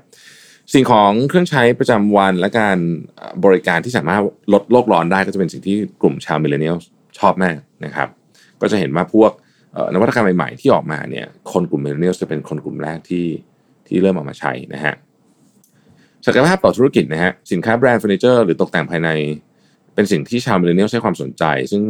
[0.73, 2.77] สิ่งของเครื่องใช้ประจำวันและการ
[3.45, 4.21] บริการที่สามารถ
[4.53, 6.77] ลดโลกร้อนได้ก็จะเป็นสิ่งที่กลุ่มชาว millennial
[7.19, 8.07] ชอบมากนะครับ
[8.61, 9.31] ก็จะเห็นว่าพวก
[9.93, 13.25] นวัตกรรมใหม่ๆที่ออกมาเนี่ยคนกลุ่ม millennial จะเป็นคนกลุ่มแรกที่
[13.87, 14.93] ที่เริ่มออกมาใช้นะฮะ
[16.25, 19.09] ศักยภาพต่อธุรกิจนะฮะสินค้าแบรนด์เฟอร์นิเจอร์หรือตกแต่งภายใน
[19.95, 21.83] เป็นสิ่งที่ชาว millennial ให้ความสนใจ ซึ่ง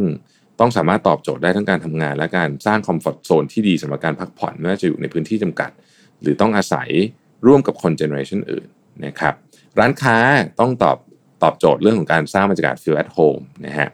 [0.60, 5.70] ต้องสามารถตอบโจทย์ได้ทั้งการทำงาน และการสร้าง comfort zone ที่ดีสำหรับการพักผ่อนไม่ว่าจะอยู่ในพื้นที่จำกัด
[6.22, 6.88] หรือต้องอาศัย
[7.46, 8.66] ร่วมกับคนเจเนอเรชันอื่น
[9.06, 9.34] นะครับ
[9.78, 10.16] ร้านค้า
[10.60, 10.98] ต้องตอบ
[11.42, 13.88] ตอบโจทย์เรื่องของการสร้างบรรยากาศ feel at home นะฮะ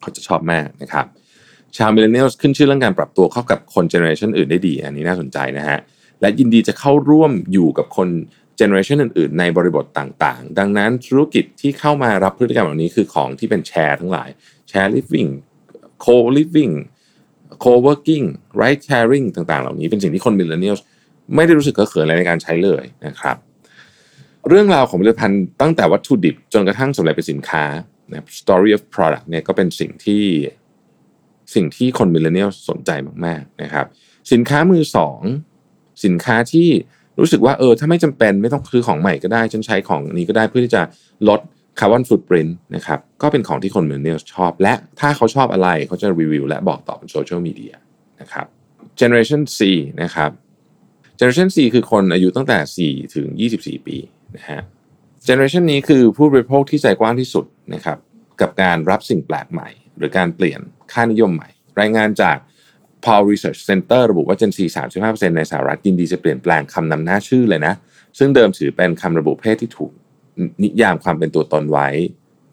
[0.00, 1.06] เขาจะชอบมากนะครับ
[1.76, 5.78] ชาว millennial ขึ้นชื่อเรื่องการปรับตัวเข้ากับคนเจเนอเรชันอื่นได้ดี อันนี้น่าสนใจนะฮะ
[6.20, 8.08] และยินดีจะเข้าร่วมอยู่กับคน
[8.60, 14.28] เจเนอเรชันอื่นๆ ในบริบทต่างๆ ดังนั้นธุรกิจที่เข้ามารับพฤติกรรมเหล่านี้คือของที่เป็นแชร์ทั้งหลาย
[14.68, 15.26] share living
[16.00, 16.70] co-living
[17.60, 18.22] co-working
[18.56, 20.76] ride sharing ต่างๆ เหล่านี้เป็นสิ่งที่คน millennial
[21.34, 23.36] ไม่ได้รู้สึกเขินอะไรในการใช้เลยนะครับ
[24.48, 27.64] เรื่องราวของผลิตภัณฑ์ตั้งแต่วัตถุดิบจนกระทั่งสำเร็จเป็นสินค้า
[28.10, 30.24] นะ story of product เนี่ยก็เป็นสิ่งที่
[31.54, 32.90] สิ่งที่คน millennial สนใจ
[33.24, 33.86] มากๆนะครับ
[34.32, 35.20] สินค้ามือสอง
[36.04, 36.68] สินค้าที่
[37.20, 40.82] รู้สึกว่าเออถ้าไม่จำเป็นไม่ต้องซื้อของใหม่ก็ได้ ฉันใช้ของนี้ก็ได้เพื่อที่จะ
[41.28, 41.40] ลด
[41.78, 47.74] คาร์บอนฟุตปรินต์นะครับก็เป็นของที่คน millennial ชอบ และถ้าเขาชอบอะไรเขาจะรีวิวและบอกต่อบนโซเชียลมีเดีย
[48.20, 48.46] นะครับ
[49.00, 49.60] Generation Z
[50.02, 50.30] นะครับ
[51.18, 53.26] Generation C คือคนอายุตั้งแต่ 4 ถึง
[53.58, 53.96] 24 ปี
[54.36, 54.60] นะฮะ
[55.24, 57.98] เจเนอเรชันนี้คือผู้บริโภคที่ใจกว้างที่สุดนะครับ
[58.40, 60.60] กับการรับสิ่งแปลกใหม่ หรือการเปลี่ยน
[60.92, 61.48] ค่านิยมใหม่
[61.80, 62.36] รายงานจาก
[63.04, 64.58] Paul Research Center ระบุว่า Gen Z
[64.98, 67.74] 35%ในสหรัฐยินดีจะเปลี่ยนแปลงคำนำหน้าชื่อเลยนะ
[68.18, 69.90] ซึ่งเดิมถือเป็นคำระบุเพศที่ถูก
[70.62, 71.88] นิยามความเป็นตัวตนไว้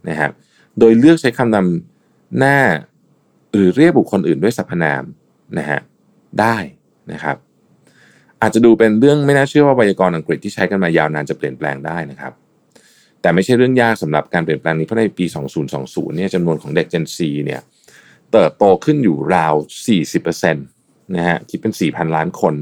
[0.10, 0.32] นะครับ
[0.80, 2.58] โดยเลือกใช้คำนำหน้า
[3.54, 5.04] หรือเรียกบุคคลอื่นด้วยสรรพนาม
[5.58, 5.80] นะฮะ
[6.40, 6.58] ได้
[7.12, 7.38] นะครับ
[8.42, 12.34] อาจจะดูเป็นเรื่องไม่น่าเชื่อว่าไวยากรณ์อังกฤษที่ใช้กันมายาวนานจะเปลี่ยนแปลงได้นะครับ
[13.22, 15.26] แต่ไม่ใช่เรื่องยากสำหรับการเปลี่ยนแปลงนี้เพราะในปี
[15.72, 17.62] 2020 เนี่ยจำนวนของเด็ก Gen Z เนี่ย
[18.32, 19.54] เติบโตขึ้นอยู่ราว
[20.16, 22.56] 40%นะฮะคิดเป็น 4,000 ล้านคน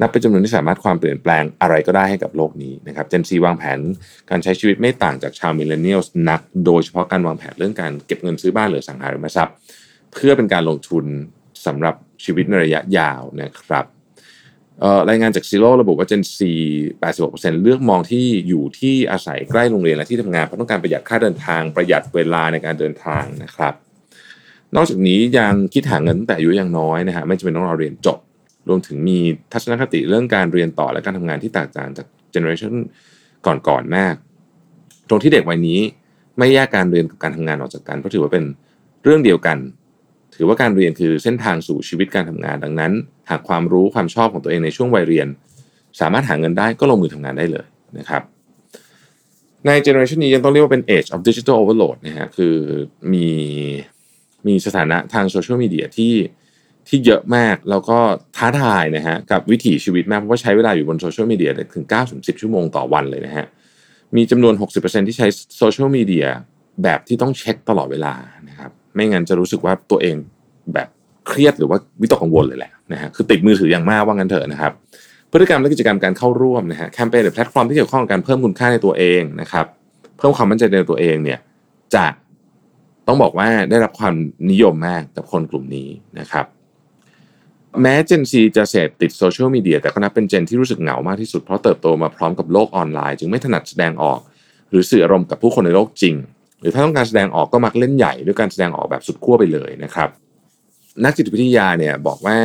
[0.00, 3.80] นับเป็นจำนวนที่สามารถความเปลี่ยนแปลงอะไรก็ได้ให้กับโลกนี้นะครับ Gen Z วางแผน
[4.30, 9.54] การใช้ชีวิตไม่ต่างจากชาวมิเลเนียลนัก โดยเฉพาะการวางแผนเรื่องการเก็บเงินซื้อบ้านหรือสังหาริมทรัพย์
[10.12, 11.04] เพื่อเป็นการลงทุน
[11.66, 13.84] สำหรับชีวิตในระยะยาวนะครับ
[15.08, 16.40] รายงานจากซีโร่ระบุว่า Gen Z
[17.02, 23.74] 86%เลือกมองที่อยู่ที่อาศัยใกล้โรงเรียนและที่ทำงานเพราะต้องการประหยัดค่าเดินทางประหยัดเวลาในการเดินทางนะครับ
[24.76, 28.18] นอกจากนี้ยังคิดหาเงินตั้งแต่อายุยังน้อยนะฮะไม่จำเป็นต้องรอเรียนจบ
[28.68, 29.18] รวมถึงมี
[29.52, 32.72] ทัศนคติเรื่องการเรียนต่อและการทำงานที่แตกต่างจากเจเนอเรชัน
[33.46, 34.14] ก่อนๆมาก
[35.08, 35.80] ตรงที่เด็กวัยนี้
[36.38, 38.44] ไม่แยกการเรียนกับการทำงานออกจากกันเพราะถือว่าเป็น
[39.04, 39.58] เรื่องเดียวกัน
[40.34, 42.92] ถือว่าการเรียนคือเส้นทางสู่ชีวิตการทำงานดังนั้น
[43.30, 45.28] หากความรู้ความชอบของตัวเองในช่วงวัยเรียน
[46.00, 47.66] สามารถหาเงินได้ก็ลงมือทำงานได้เลย
[47.98, 48.22] นะครับ
[49.66, 52.54] ในเจเนอเรชันนี้ยังต้องเรียกว่าเป็น age of digital overload นะฮะคือ
[53.12, 53.26] มี
[54.46, 56.14] มีสถานะทางโซเชียลมีเดียที่
[56.88, 57.98] ที่เยอะมากแล้วก็
[58.36, 63.46] ท้าทายนะฮะกับวิถีชีวิตมากเพราะว่าใช้เวลาอยู่บนโซเชียลมีเดียถึง9-10 ชั่วโมงต่อวันเลยนะฮะ
[64.16, 66.26] มีจำนวน 60%ที่ใช้โซเชียลมีเดีย
[66.82, 68.14] แบบที่ต้องเช็คตลอดเวลา
[68.48, 70.16] นะครับไม่งั้นจะรู้สึกว่าตัวเอง
[70.74, 70.88] แบบ
[71.28, 74.72] เครียดหรือว่าวิตกกังวลเลยแหละนะฮะคือติดมือถืออย่างมากว่างั้นเถอะนะครับ
[75.30, 79.66] พฤติกรรมและกิจกรรมการเข้าร่วมนะฮะแคมเปญหรือแพลตฟอร์มที่เกี่ยวข้องกับการเพิ่มคุณค่าในตัวเองนะครับ
[80.18, 81.38] เพิ่มความมั่นใจในตัวเองเนี่ย
[81.94, 82.06] จะ
[83.06, 84.14] ต้องบอกว่าได้รับความ
[84.50, 85.88] นิยมมากกับคนกลุ่มนี้
[86.20, 86.46] นะครับ
[87.82, 94.20] แม้เจน Z จะเสพติดโซเชียลมีเดียแต่ก็นับเป็นเจนที่รู้สึกเหงามากที่สุดเพราะเติบโตมาพร้อมกับโลกออนไลน์ จึงไม่ถนัดแสดงออก
[94.70, 96.14] หรือสื่ออารมณ์กับผู้คนในโลกจริง
[96.60, 100.08] หรือถ้าต้องการแสดงออกก็มักเล่นใหญ่ด้วยการแสดงออกแบบสุดขั้วไปเลยนะครับ
[101.04, 102.38] นักจิตวิทยาเนี่ยบอกว่า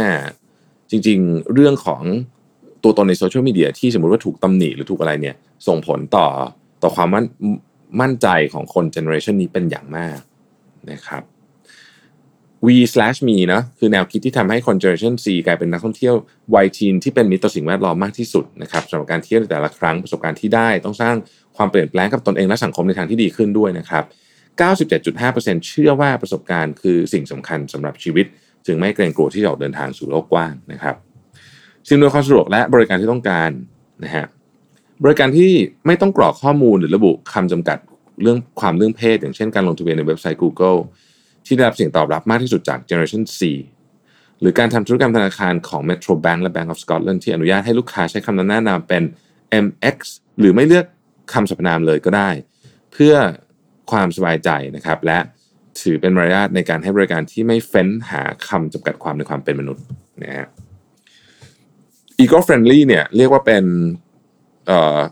[0.90, 2.02] จริงๆ เรื่องของ
[2.84, 5.36] ตัวตนในโซเชียลมีเดียที่สมมติว่าถูกตำหนิหรือถูกอะไรเนี่ย
[5.68, 6.28] ส่งผลต่อ
[6.84, 7.26] ต่อความมั่น
[8.02, 10.18] มั่นใจของคนเจเนอเรชันนี้เป็นอย่างมาก
[10.92, 11.24] นะครับ
[12.66, 16.16] We slash me นะคือแนวคิดที่ทำให้คน Generation Z กลายเป็นนักท่องเที่ยว
[16.56, 21.16] วัย teen ที่เป็นมิตรต่อสิ่งแวดล้อมมากที่สุดนะครับสำหรับการเที่ยวในแต่ละครั้งประสบการณ์ที่ได้ ต้องสร้าง
[21.58, 24.04] ความเปลี่ยนแปลงกับตนเองและสังคมในทางที่ดีขึ้นด้วยนะครับ
[25.10, 28.26] 97.5%เชื่อว่าประสบการณ์คือสิ่งสำคัญสำหรับชีวิต
[28.66, 30.96] จึงไม่เกรงกลัวที่จะออกเดินทางสู่โลกกว้างนะครับ
[31.88, 33.52] สิ่งอำนวยความสะดวกและบริการที่ต้องการ
[34.04, 34.26] นะฮะ
[35.04, 35.52] บริการที่
[35.88, 37.78] ไม่ต้องกรอกข้อมูลหรือระบุคำจำกัด
[38.24, 40.80] เรื่องความเรื่องเพศ อย่างเช่นการลงทะเบียนในเว็บไซต์ Google
[41.46, 43.42] ที่ได้รับเสียงตอบรับมากที่สุดจาก Generation C
[44.40, 49.04] หรือการทำธุรกรรมธนาคารของ Metro Bank และ Bank of Scotland ที่อนุญาตให้ลูกค้าใช้คำนำหน้านามเป็น
[49.66, 49.98] MX
[50.40, 50.86] หรือไม่เลือก
[51.34, 52.30] คำสรรพนามเลยก็ได้
[52.94, 53.16] เพื่อ
[53.92, 55.20] ความสบายใจนะครับ และ
[55.82, 59.84] ถือเป็นมารยาทในการให้บริการที่ไม่เฟ้นหาคำจำกัดความในความเป็นมนุษย์
[60.24, 60.48] นะฮะ
[62.20, 63.64] eco friendly เนี่ยเรียกว่าเป็น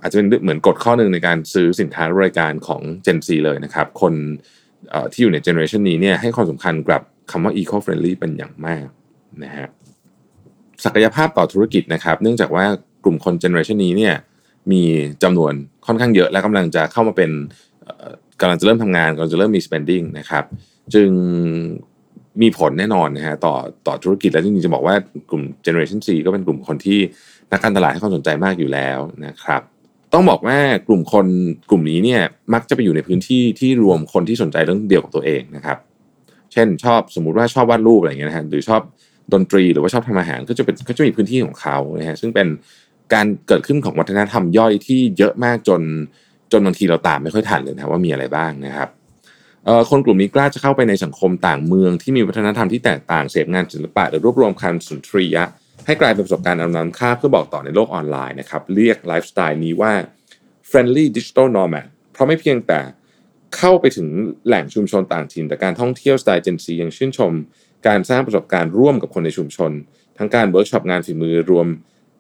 [0.02, 4.14] อาจจะเป็นเหมือนกฎข้อหนึ่งในการซื้อสินค้าบริการของ Gen Z เลยนะครับ คน
[5.12, 8.88] ที่อยู่ในเจเนอเรชันนี้เนี่ยให้ความสำคัญกับคำว่า eco friendly เป็นอย่างมาก
[9.44, 9.68] นะฮะ
[10.86, 12.66] ศักยภาพต่อธุรกิจนะครับ เนื่องจากว่า
[13.04, 14.16] กลุ่มคนเจเนอเรชันนี้เนี่ย
[14.72, 14.82] มี
[15.24, 15.54] จำนวน
[15.86, 17.32] ค่อนข้างเยอะ และกำลังจะเข้ามาเป็น
[18.42, 20.44] กำลังจะเริ่มทำงานกำลังจะเริ่มมี spending นะครับ
[20.94, 21.10] จึง
[22.42, 23.56] มีผลแน่นอนนะฮะต่อ
[23.88, 24.96] ต่อธุรกิจและจริงๆจะบอกว่า
[25.30, 27.00] กลุ่ม Generation C ก็เป็นกลุ่มคนที่
[27.52, 29.62] นักการตลาดให้ความสนใจมากอยู่แล้วนะครับ
[30.14, 30.58] ต้องบอกว่า
[30.88, 31.28] กลุ่มคน
[31.70, 32.22] กลุ่มนี้เนี่ย
[32.54, 35.78] มักจะไปอยู่ในพื้นที่ที่รวมคนที่สนใจเรื่องเดียวกับตัวเองนะครับ
[36.54, 38.82] เช่นชอบสมมุติว่าชอบวาดรูปอะไรเงี้ยนะฮะหรือชอบ
[39.34, 42.48] ดนตรีหรือว่าชอบทำอาหารก็จะเป็นก็จะมีพื้นที่ของเขานะฮะซึ่งเป็น
[43.14, 45.82] การเกิดขึ้นของวัฒนธรรมย่อยที่เยอะมากจน
[46.52, 48.90] จนบางทีเราตามไม่ค่อยทันเลยนะว่ามีอะไรบ้างนะครับ
[49.90, 55.46] คนกลุ่มนี้กล้าจะเข้าไปในสังคมต่างเมืองที่มีวัฒนธรรมที่แตกต่างเสพงานศิลปะหรือรวบรวมการสุนทรียะ
[55.86, 59.94] ให้กลายเป็นประสบการณ์อันล้ำค่าเพื่อบอกต่อในโลกออนไลน์นะครับเรียกไลฟ์สไตล์นี้ว่า
[60.70, 62.80] friendly digital nomad เพราะไม่เพียงแต่
[63.58, 64.10] เข้าไปถึง
[64.48, 67.34] แหล่งชุมชนต่างถิ่นแต่การท่องเที่ยวสไตล์เจน Z ยังชื่นชม
[67.88, 69.72] การสร้างประสบการณ์ร่วมกับคนในชุมชน
[70.18, 71.68] ทั้งการเวิร์กช็อปงานฝีมือรวม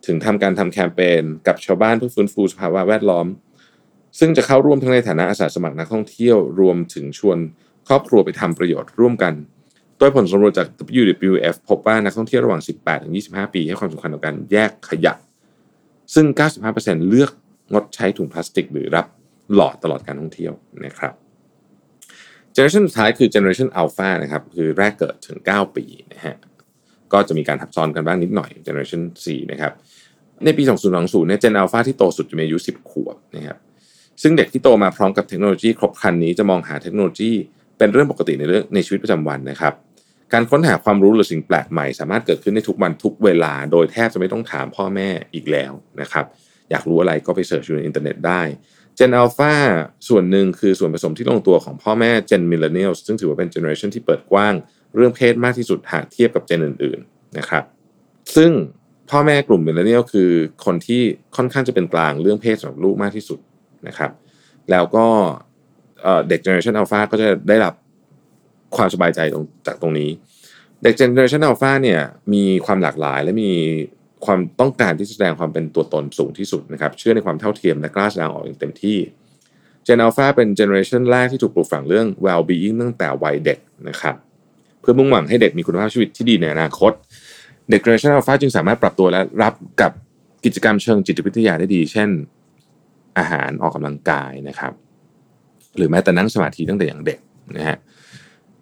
[0.06, 3.28] ถึงทำการทำแคมเปญกับชาวบ้านเพื่อฟื้นฟูสภาวะแวดล้อม
[4.20, 7.38] ซึ่งจะเข้าร่วมทั้งในฐานะอาสาสมัครนักท่องเที่ยวรวมถึงชวน
[7.88, 9.34] ครอบครัวไปทำประโยชน์ร่วมกัน
[10.00, 10.68] โดยผลสำรวจจาก
[11.00, 15.14] WWF พบว่านักท่องเที่ยวระหว่าง 18 ถึง 25 ปีให้ความสำคัญกับการแยกขยะ
[16.16, 16.26] ซึ่ง
[16.68, 17.32] 95%เลือก
[17.74, 19.06] งดใช้ถุงพลาสติก หรือรับ
[19.54, 20.54] หลอดตลอดการท่องเที่ยว
[20.86, 21.14] นะครับ
[22.54, 26.36] เจเนอเรชันสุดท้ายคือเจเนอเรชันอัลฟานะครับคือแรกเกิดถึง 9 ปีนะฮะ
[27.14, 29.72] ก็จะมีการทับซ้อนกันบ้างนิดหน่อยเจเนอเรชัน4นะครับ
[30.46, 30.64] ในปี
[30.96, 33.58] 2020เนี่ยเจนอัลฟาที่โตสุดจะมีอายุ 10 ขวบนะครับ
[34.22, 37.32] ซึ่งเด็กที่โตมาพร้อมกับเทคโนโลยีครบครันนี้จะมองหาเทคโนโลยี
[37.78, 39.74] เป็นเรื่องปกติในเรื่องในชีวิตประจำวันนะครับ
[40.34, 46.26] การค้นหาความรู้หรือสิ่งแปลกใหม่ สามารถเกิดขึ้นในทุกวันทุกเวลา โดยแทบจะไม่ต้องถามพ่อแม่อีกแล้วนะครับ
[46.72, 48.42] อยากรู้อะไรก็ไปเสิร์ชอยู่ในอินเทอร์เน็ตได้
[48.96, 49.54] เจนอัลฟา
[50.08, 54.54] ส่วนหนึ่งคือส่วนผสมที่ลงตัวของพ่อแม่เจน millennial ซึ่งถือว่าเป็นเจเนอเรชันที่เปิดกว้าง
[54.96, 57.64] เรื่องเพศมากที่สุดหากเทียบกับเจนอื่นๆนะครับ
[58.36, 58.52] ซึ่ง
[59.10, 60.30] พ่อแม่กลุ่ม millennial คือ
[60.66, 61.02] คนที่
[61.36, 63.40] ค่อนข้างจะเป็นกลางเรื่องเพศสำหรับลูกมากที่สุด
[63.88, 64.12] นะครับ
[64.72, 65.06] แล้วก็
[66.04, 67.74] เอ่อเด็กเจเนอเรชันอัลฟาก็จะได้รับ
[68.76, 70.10] ความสบายใจตรงจากตรงนี้
[70.84, 72.02] เด็กเจเนอเรชันอัลฟาเนี่ย
[72.34, 73.52] มีความหลากหลาย และมี
[74.26, 78.98] ความต้องการที่แสดงความเป็นตัวตนสูงที่สุดนะครับเชื่อในความเท่าเทียมและกล้าแสดงออกอย่างเต็มที่
[79.84, 84.16] เจนอัลฟาเป็นเจเนอเรชันแรกที่ถูกปลูกฝังเรื่อง well-being ตั้งแต่วัยเด็กนะครับ
[84.80, 86.92] เพื่อมุ่งหวังให้เด็กมีคุณภาพชีวิตที่ดีในอนาคต
[87.70, 89.92] เด็กเจเนอเรชันอัลฟาจึงสามารถปรับตัวและรับกับ
[90.46, 92.10] กิจกรรมเชิงจิตวิทยาได้ดี เช่น
[93.18, 94.74] อาหารออกกำลังกายนะครับ
[95.78, 97.20] หรือแม้แต่นั่งสมาธิตั้งแต่อย่างเด็ก
[97.58, 97.78] นะฮะ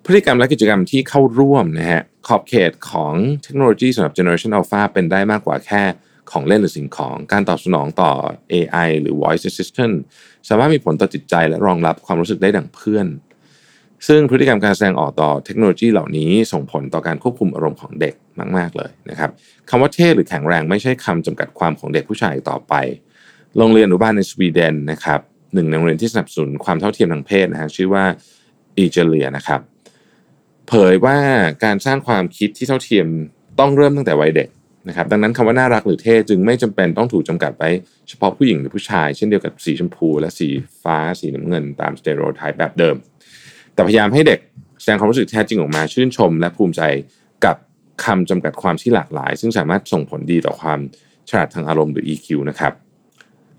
[0.10, 5.84] พฤติกรรมและกิจกรรมที่เข้าร่วมนะฮะขอบเขตของเทคโนโลยีสำหรับ Generation Alpha เป็นได้มากกว่าแค่
[6.32, 8.12] ของเล่นหรือสิ่งของ การตอบสนองต่อ
[8.54, 9.96] AI หรือ Voice Assistant
[10.50, 13.08] สามารถมีผลต่อจิตใจและรองรับความรู้สึกได้ดังเพื่อน
[14.08, 18.14] ซึ่งพฤติกรรมการแสดงออกต่อเทคโนโลยีเหล่านี้ส่งผลต่อการควบคุมอารมณ์ของเด็ก
[18.58, 19.32] มาก ๆ เลยนะครับ
[19.70, 22.74] คำว่าเท่หรือแข็งแรงไม่ใช่คำจำกัดความของเด็กผู้ชายต่อไป
[23.58, 25.20] โรงเรียนอนุบาลในสวีเดนนะครับ
[25.54, 28.06] หนึ่งในโรงเรียนที่สนับสนุนความเท่าเทียมทางเพศนะฮะชื่อว่า
[28.78, 29.62] อีเจเลียนะครับ
[30.68, 31.18] เผยว่า
[31.64, 33.08] การสร้างความคิดที่เท่าเทียม
[33.60, 34.50] ต้องเริ่มตั้งแต่วัยเด็ก
[34.88, 37.64] นะครับดังนั้นคำว่าน่ารักหรือเท่จึงไม่จำเป็นต้องถูกจำกัดไป
[38.10, 40.48] เฉพาะผู้หญิงหรือผู้ชาย เช่นเดียวกับสีชมพู และสี
[40.84, 42.96] ฟ้าสีน้ำเงินตามสเตอริโอไทป์แบบเดิม
[43.74, 44.40] แต่พยายามให้เด็ก
[44.82, 46.82] แสดงความรู้สึกแท้จริงออกมาชื่นชม และภูมิใจ
[47.46, 47.56] กับ
[48.04, 50.80] คำจำกัดความที่หลากหลาย ซึ่งสามารถส่งผลดีต่อความ
[51.30, 52.74] ฉลาดทางอารมณ์หรือ EQ นะครับ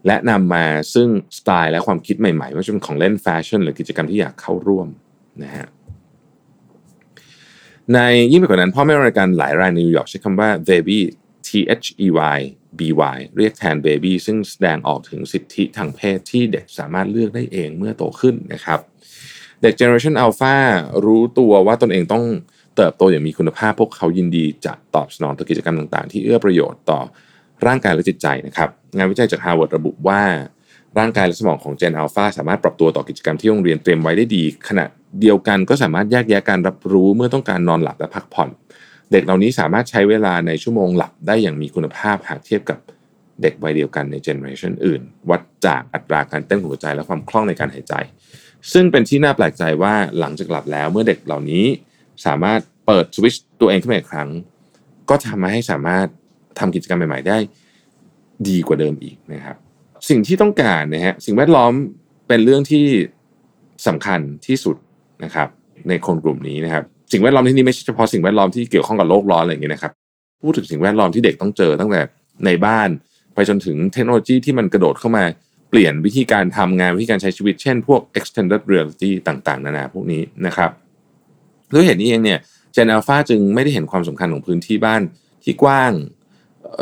[0.06, 4.88] และนำมาซึ่งสไตล์และความคิดใหม่ๆไม่ว่าจะเป็นของเล่นแฟชั่นหรือกิจกรรมที่อยากเข้าร่วม
[5.42, 5.66] นะฮะ
[7.94, 7.98] ใน
[8.32, 10.98] ยิ่งไปกว่านั้นพ่อแม่อเมริกันหลายรายในนิวยอร์กใช้คำว่า theyby
[11.46, 11.50] t
[11.84, 12.38] h e y
[12.78, 12.80] b
[13.14, 18.80] y เรียกแทน baby ซึ่งแสดงออกถึงสิทธิทางเพศที่เด็กสามารถเลือกได้เองเมื่อโตขึ้นนะครับ
[19.62, 20.54] เด็ก Generation Alpha
[21.04, 22.24] รู้ตัวว่าตนเองต้อง
[22.76, 27.00] เติบโตอย่างมีคุณภาพพวกเขายินดีจะตอบสนองต่อกิจกรรมต่างๆ ที่เอื้อประโยชน์ต่อ
[27.66, 30.22] ร่างกายและจิตใจนะครับงานวิจัยจาก Harvard ระบุว่า
[30.98, 34.84] ร่างกายและสมองของ Gen Alpha สามารถปรับตัวต่อกิจกรรมที่โรงเรียนเตรียมไว้ได้ดี ขณะ
[35.20, 38.48] เดียวกันก็สามารถแยกแยะการรับรู้เมื่อต้องการนอนหลับและพักผ่อน
[39.12, 42.78] เด็กเหล่านี้สามารถใช้เวลาในชั่วโมงหลับได้อย่างมีคุณภาพหากเทียบกับ
[43.42, 47.94] เด็กวัยเดียวกันในเจเนอเรชันอื่น วัดจากอัตราการเต้นหัวใจและความคล่องในการหายใจ
[48.72, 51.64] ซึ่งเป็นที่น่าแปลกใจว่าหลังจากหลับแล้วเมื่อเด็กเหล่านี้
[52.26, 54.28] สามารถเปิดสวิตช์ตัวเองขึ้นมาอีกครั้ง
[55.10, 56.06] ก็ทำให้สามารถ
[56.58, 57.38] ทำกิจกรรมใหม่ ๆ ได้
[58.48, 59.56] ดีกว่าเดิมอีกนะครับ
[60.08, 61.72] สิ่งที่ต้องการนะฮะสิ่งแวดล้อม
[62.28, 62.86] เป็นเรื่องที่
[63.86, 64.76] สำคัญที่สุด
[65.24, 65.48] นะครับ
[65.88, 69.92] ในคนกลุ่มนี้นะครับสิ่งแวดล้อมที่นี่ไม่ใช่เฉพาะสิ่งแวดล้อมที่เกี่ยวข้องกับโลกร้อนอะไรอย่างเงี้ยนะครับ
[70.42, 72.00] พูดถึงสิ่งแวดล้อมที่เด็กต้องเจอตั้งแต่
[72.46, 72.88] ในบ้าน
[73.34, 75.24] ไปจนถึงเทคโนโลยีที่มันกระโดดเข้ามา
[75.70, 80.70] เปลี่ยนวิธีการทำงานวิธีการใช้ชีวิตเช่นพวก extended reality ต่างๆ นานาพวกนี้นะครับ
[81.72, 82.38] ด้วยเหตุนี้เองเนี่ย
[82.74, 85.02] Gen Alpha จึงไม่ได้เห็นความสำคัญของพื้นที่บ้าน
[85.44, 85.92] ที่กว้าง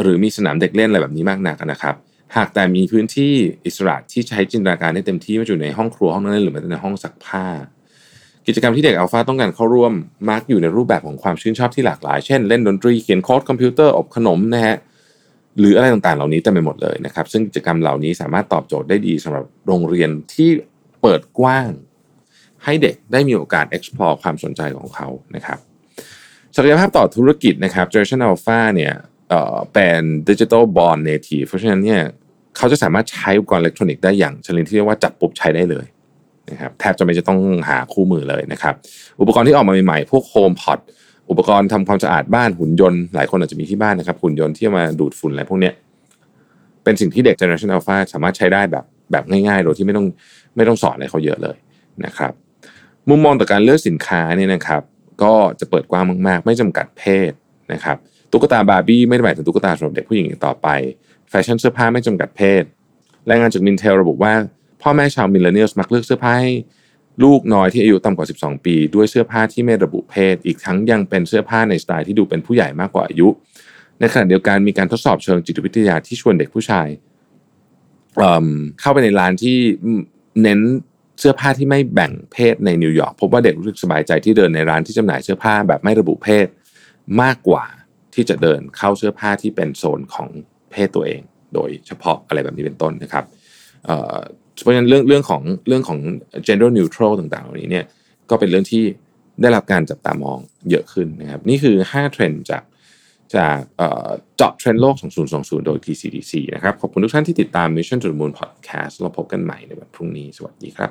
[0.00, 1.94] หรือมีสนามเด็กเล่นอะไรแบบนี้มากนักนะครับ
[2.36, 3.32] หากแต่มีพื้นที่
[3.66, 7.44] อิสระที่ใช้จินตนาการได้เต็มที่ไม่อยู่ในห้องครัวห้องนั่งเล่นหรือแม้แต่ในห้องซักผ้า
[8.46, 9.92] กิจกรรมที่เด็กอัลฟาต้องการเข้าร่วม
[10.30, 14.76] มักอยู่ในรูปแบบของความชื่นชอบที่หลากหลาย เช่นเล่นดนตรี เขียนโค้ดคอมพิวเตอร์อบขนมนะฮะ
[15.58, 20.48] หรืออะไรต่างๆ เหล่านี้เต็มไปหมดเลยนะครับ ซึ่งกิจกรรมเหล่านี้สามารถตอบโจทย์ได้ดีสำหรับโรงเรียนที่
[21.02, 21.68] เปิดกว้าง
[22.64, 25.58] ให้เด็กได้มีโอกาส explore ความสนใจของเขานะครับ
[26.56, 28.94] ศักยภาพต่อธุรกิจนะครับ Generation Alpha เนี่ย
[29.30, 32.02] เอ่อเป็น Digital Born Native เพราะฉะนั้นเนี่ย
[32.56, 35.86] เขาจะสามารถใช้อุปกรณ์อิเล็กทรอนิกส์ได้อย่างชนิดที่เรียกว่าจับปุ๊บใช้ได้เลย
[36.50, 38.74] นะครับแทบจะไม่จะต้องหาคู่มือเลยนะครับ
[39.20, 40.78] อุปกรณ์ที่ออกมาใหม่ๆ พวก Home Pod
[41.30, 45.74] อุปกรณ์ทำความสะอาดบ้านหุ่นยนต์หลายคนอาจจะมีที่บ้านนะครับ หุ่นยนต์ที่มาดูดฝุ่นอะไรพวกเนี้ย
[46.84, 50.06] เป็นสิ่งที่เด็ก Generation Alpha สามารถใช้ได้แบบแบบง่ายๆ โดยที่ไม่ต้อง
[50.56, 51.56] ไม่ต้องสอนอะไรเขาเยอะเลย
[52.04, 52.32] นะครับ
[53.08, 54.82] มุมมองต่อการเลือกสินค้าเนี่ยนะครับ
[55.22, 57.32] ก็จะเปิดกว้างมากๆ ไม่จำกัดเพศ
[57.72, 57.96] นะครับ
[58.32, 60.68] ตุ๊กตาบาร์บี้ไม่ได้หมายถึงตุ๊กตาสำหรับเด็กผู้หญิงต่อไป
[61.30, 62.62] แฟชั่นเสื้อผ้าไม่จำกัดเพศ
[63.30, 64.32] รายงานจาก Mintel ระบุว่า
[64.82, 66.52] พ่อแม่ชาว millennial มักเลือกเสื้อผ้าให้
[67.24, 73.28] ลูกน้อยที่อายุต่ำกว่า 12 ปี ด้วยเสื้อผ้าที่ไม่ระบุเพศ อีกทั้งยังเป็นเสื้อผ้าในสไตล์ที่ดูเป็นผู้ใหญ่มากกว่าอายุ
[74.00, 76.88] ในขณะเดียวกันมีการทดสอบเชิงจิตวิทยาที่ชวนเด็กผู้ชาย
[78.16, 79.56] เเข้าไปในร้านที่
[80.42, 80.60] เน้น
[81.20, 86.46] เสื้อผ้าที่ไม่แบ่งเพศในนิวยอร์กพบว่าเด็กรู้สึกสบายใจที่เดินในร้านที่จำหน่ายเสื้อผ้าแบบไม่ระบุเพศ
[87.22, 87.64] มากกว่า
[88.14, 90.28] ที่จะเดินเข้าเสื้อผ้าที่เป็นโซนของ
[90.70, 91.20] เพศตัวเอง
[91.54, 93.24] โดยเฉพาะอะไรแบบนี้เป็นต้นนะครับ
[94.62, 95.98] เพราะฉะนั้นเรื่องเรื่องของเรื่องของ
[96.46, 97.84] gender neutral ต่างๆเหล่านี้เนี่ย
[98.30, 98.84] ก็เป็นเรื่องที่
[99.42, 100.38] ได้รับการจับตามอง
[100.70, 102.62] เยอะขึ้นนะครับนี่คือ 5 เทรนด์จาก
[103.36, 104.94] จากเอ่อเจาะเทรนด์โลก
[105.30, 110.90] 2020 โดย TCDC นะครับ ขอบคุณทุกท่านที่ติดตาม Mission to the Moon Podcast เราพบกันใหม่ในวันพรุ่งนี้ สวัสดีครับ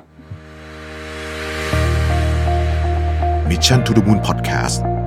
[3.50, 5.05] Mission to the Moon Podcast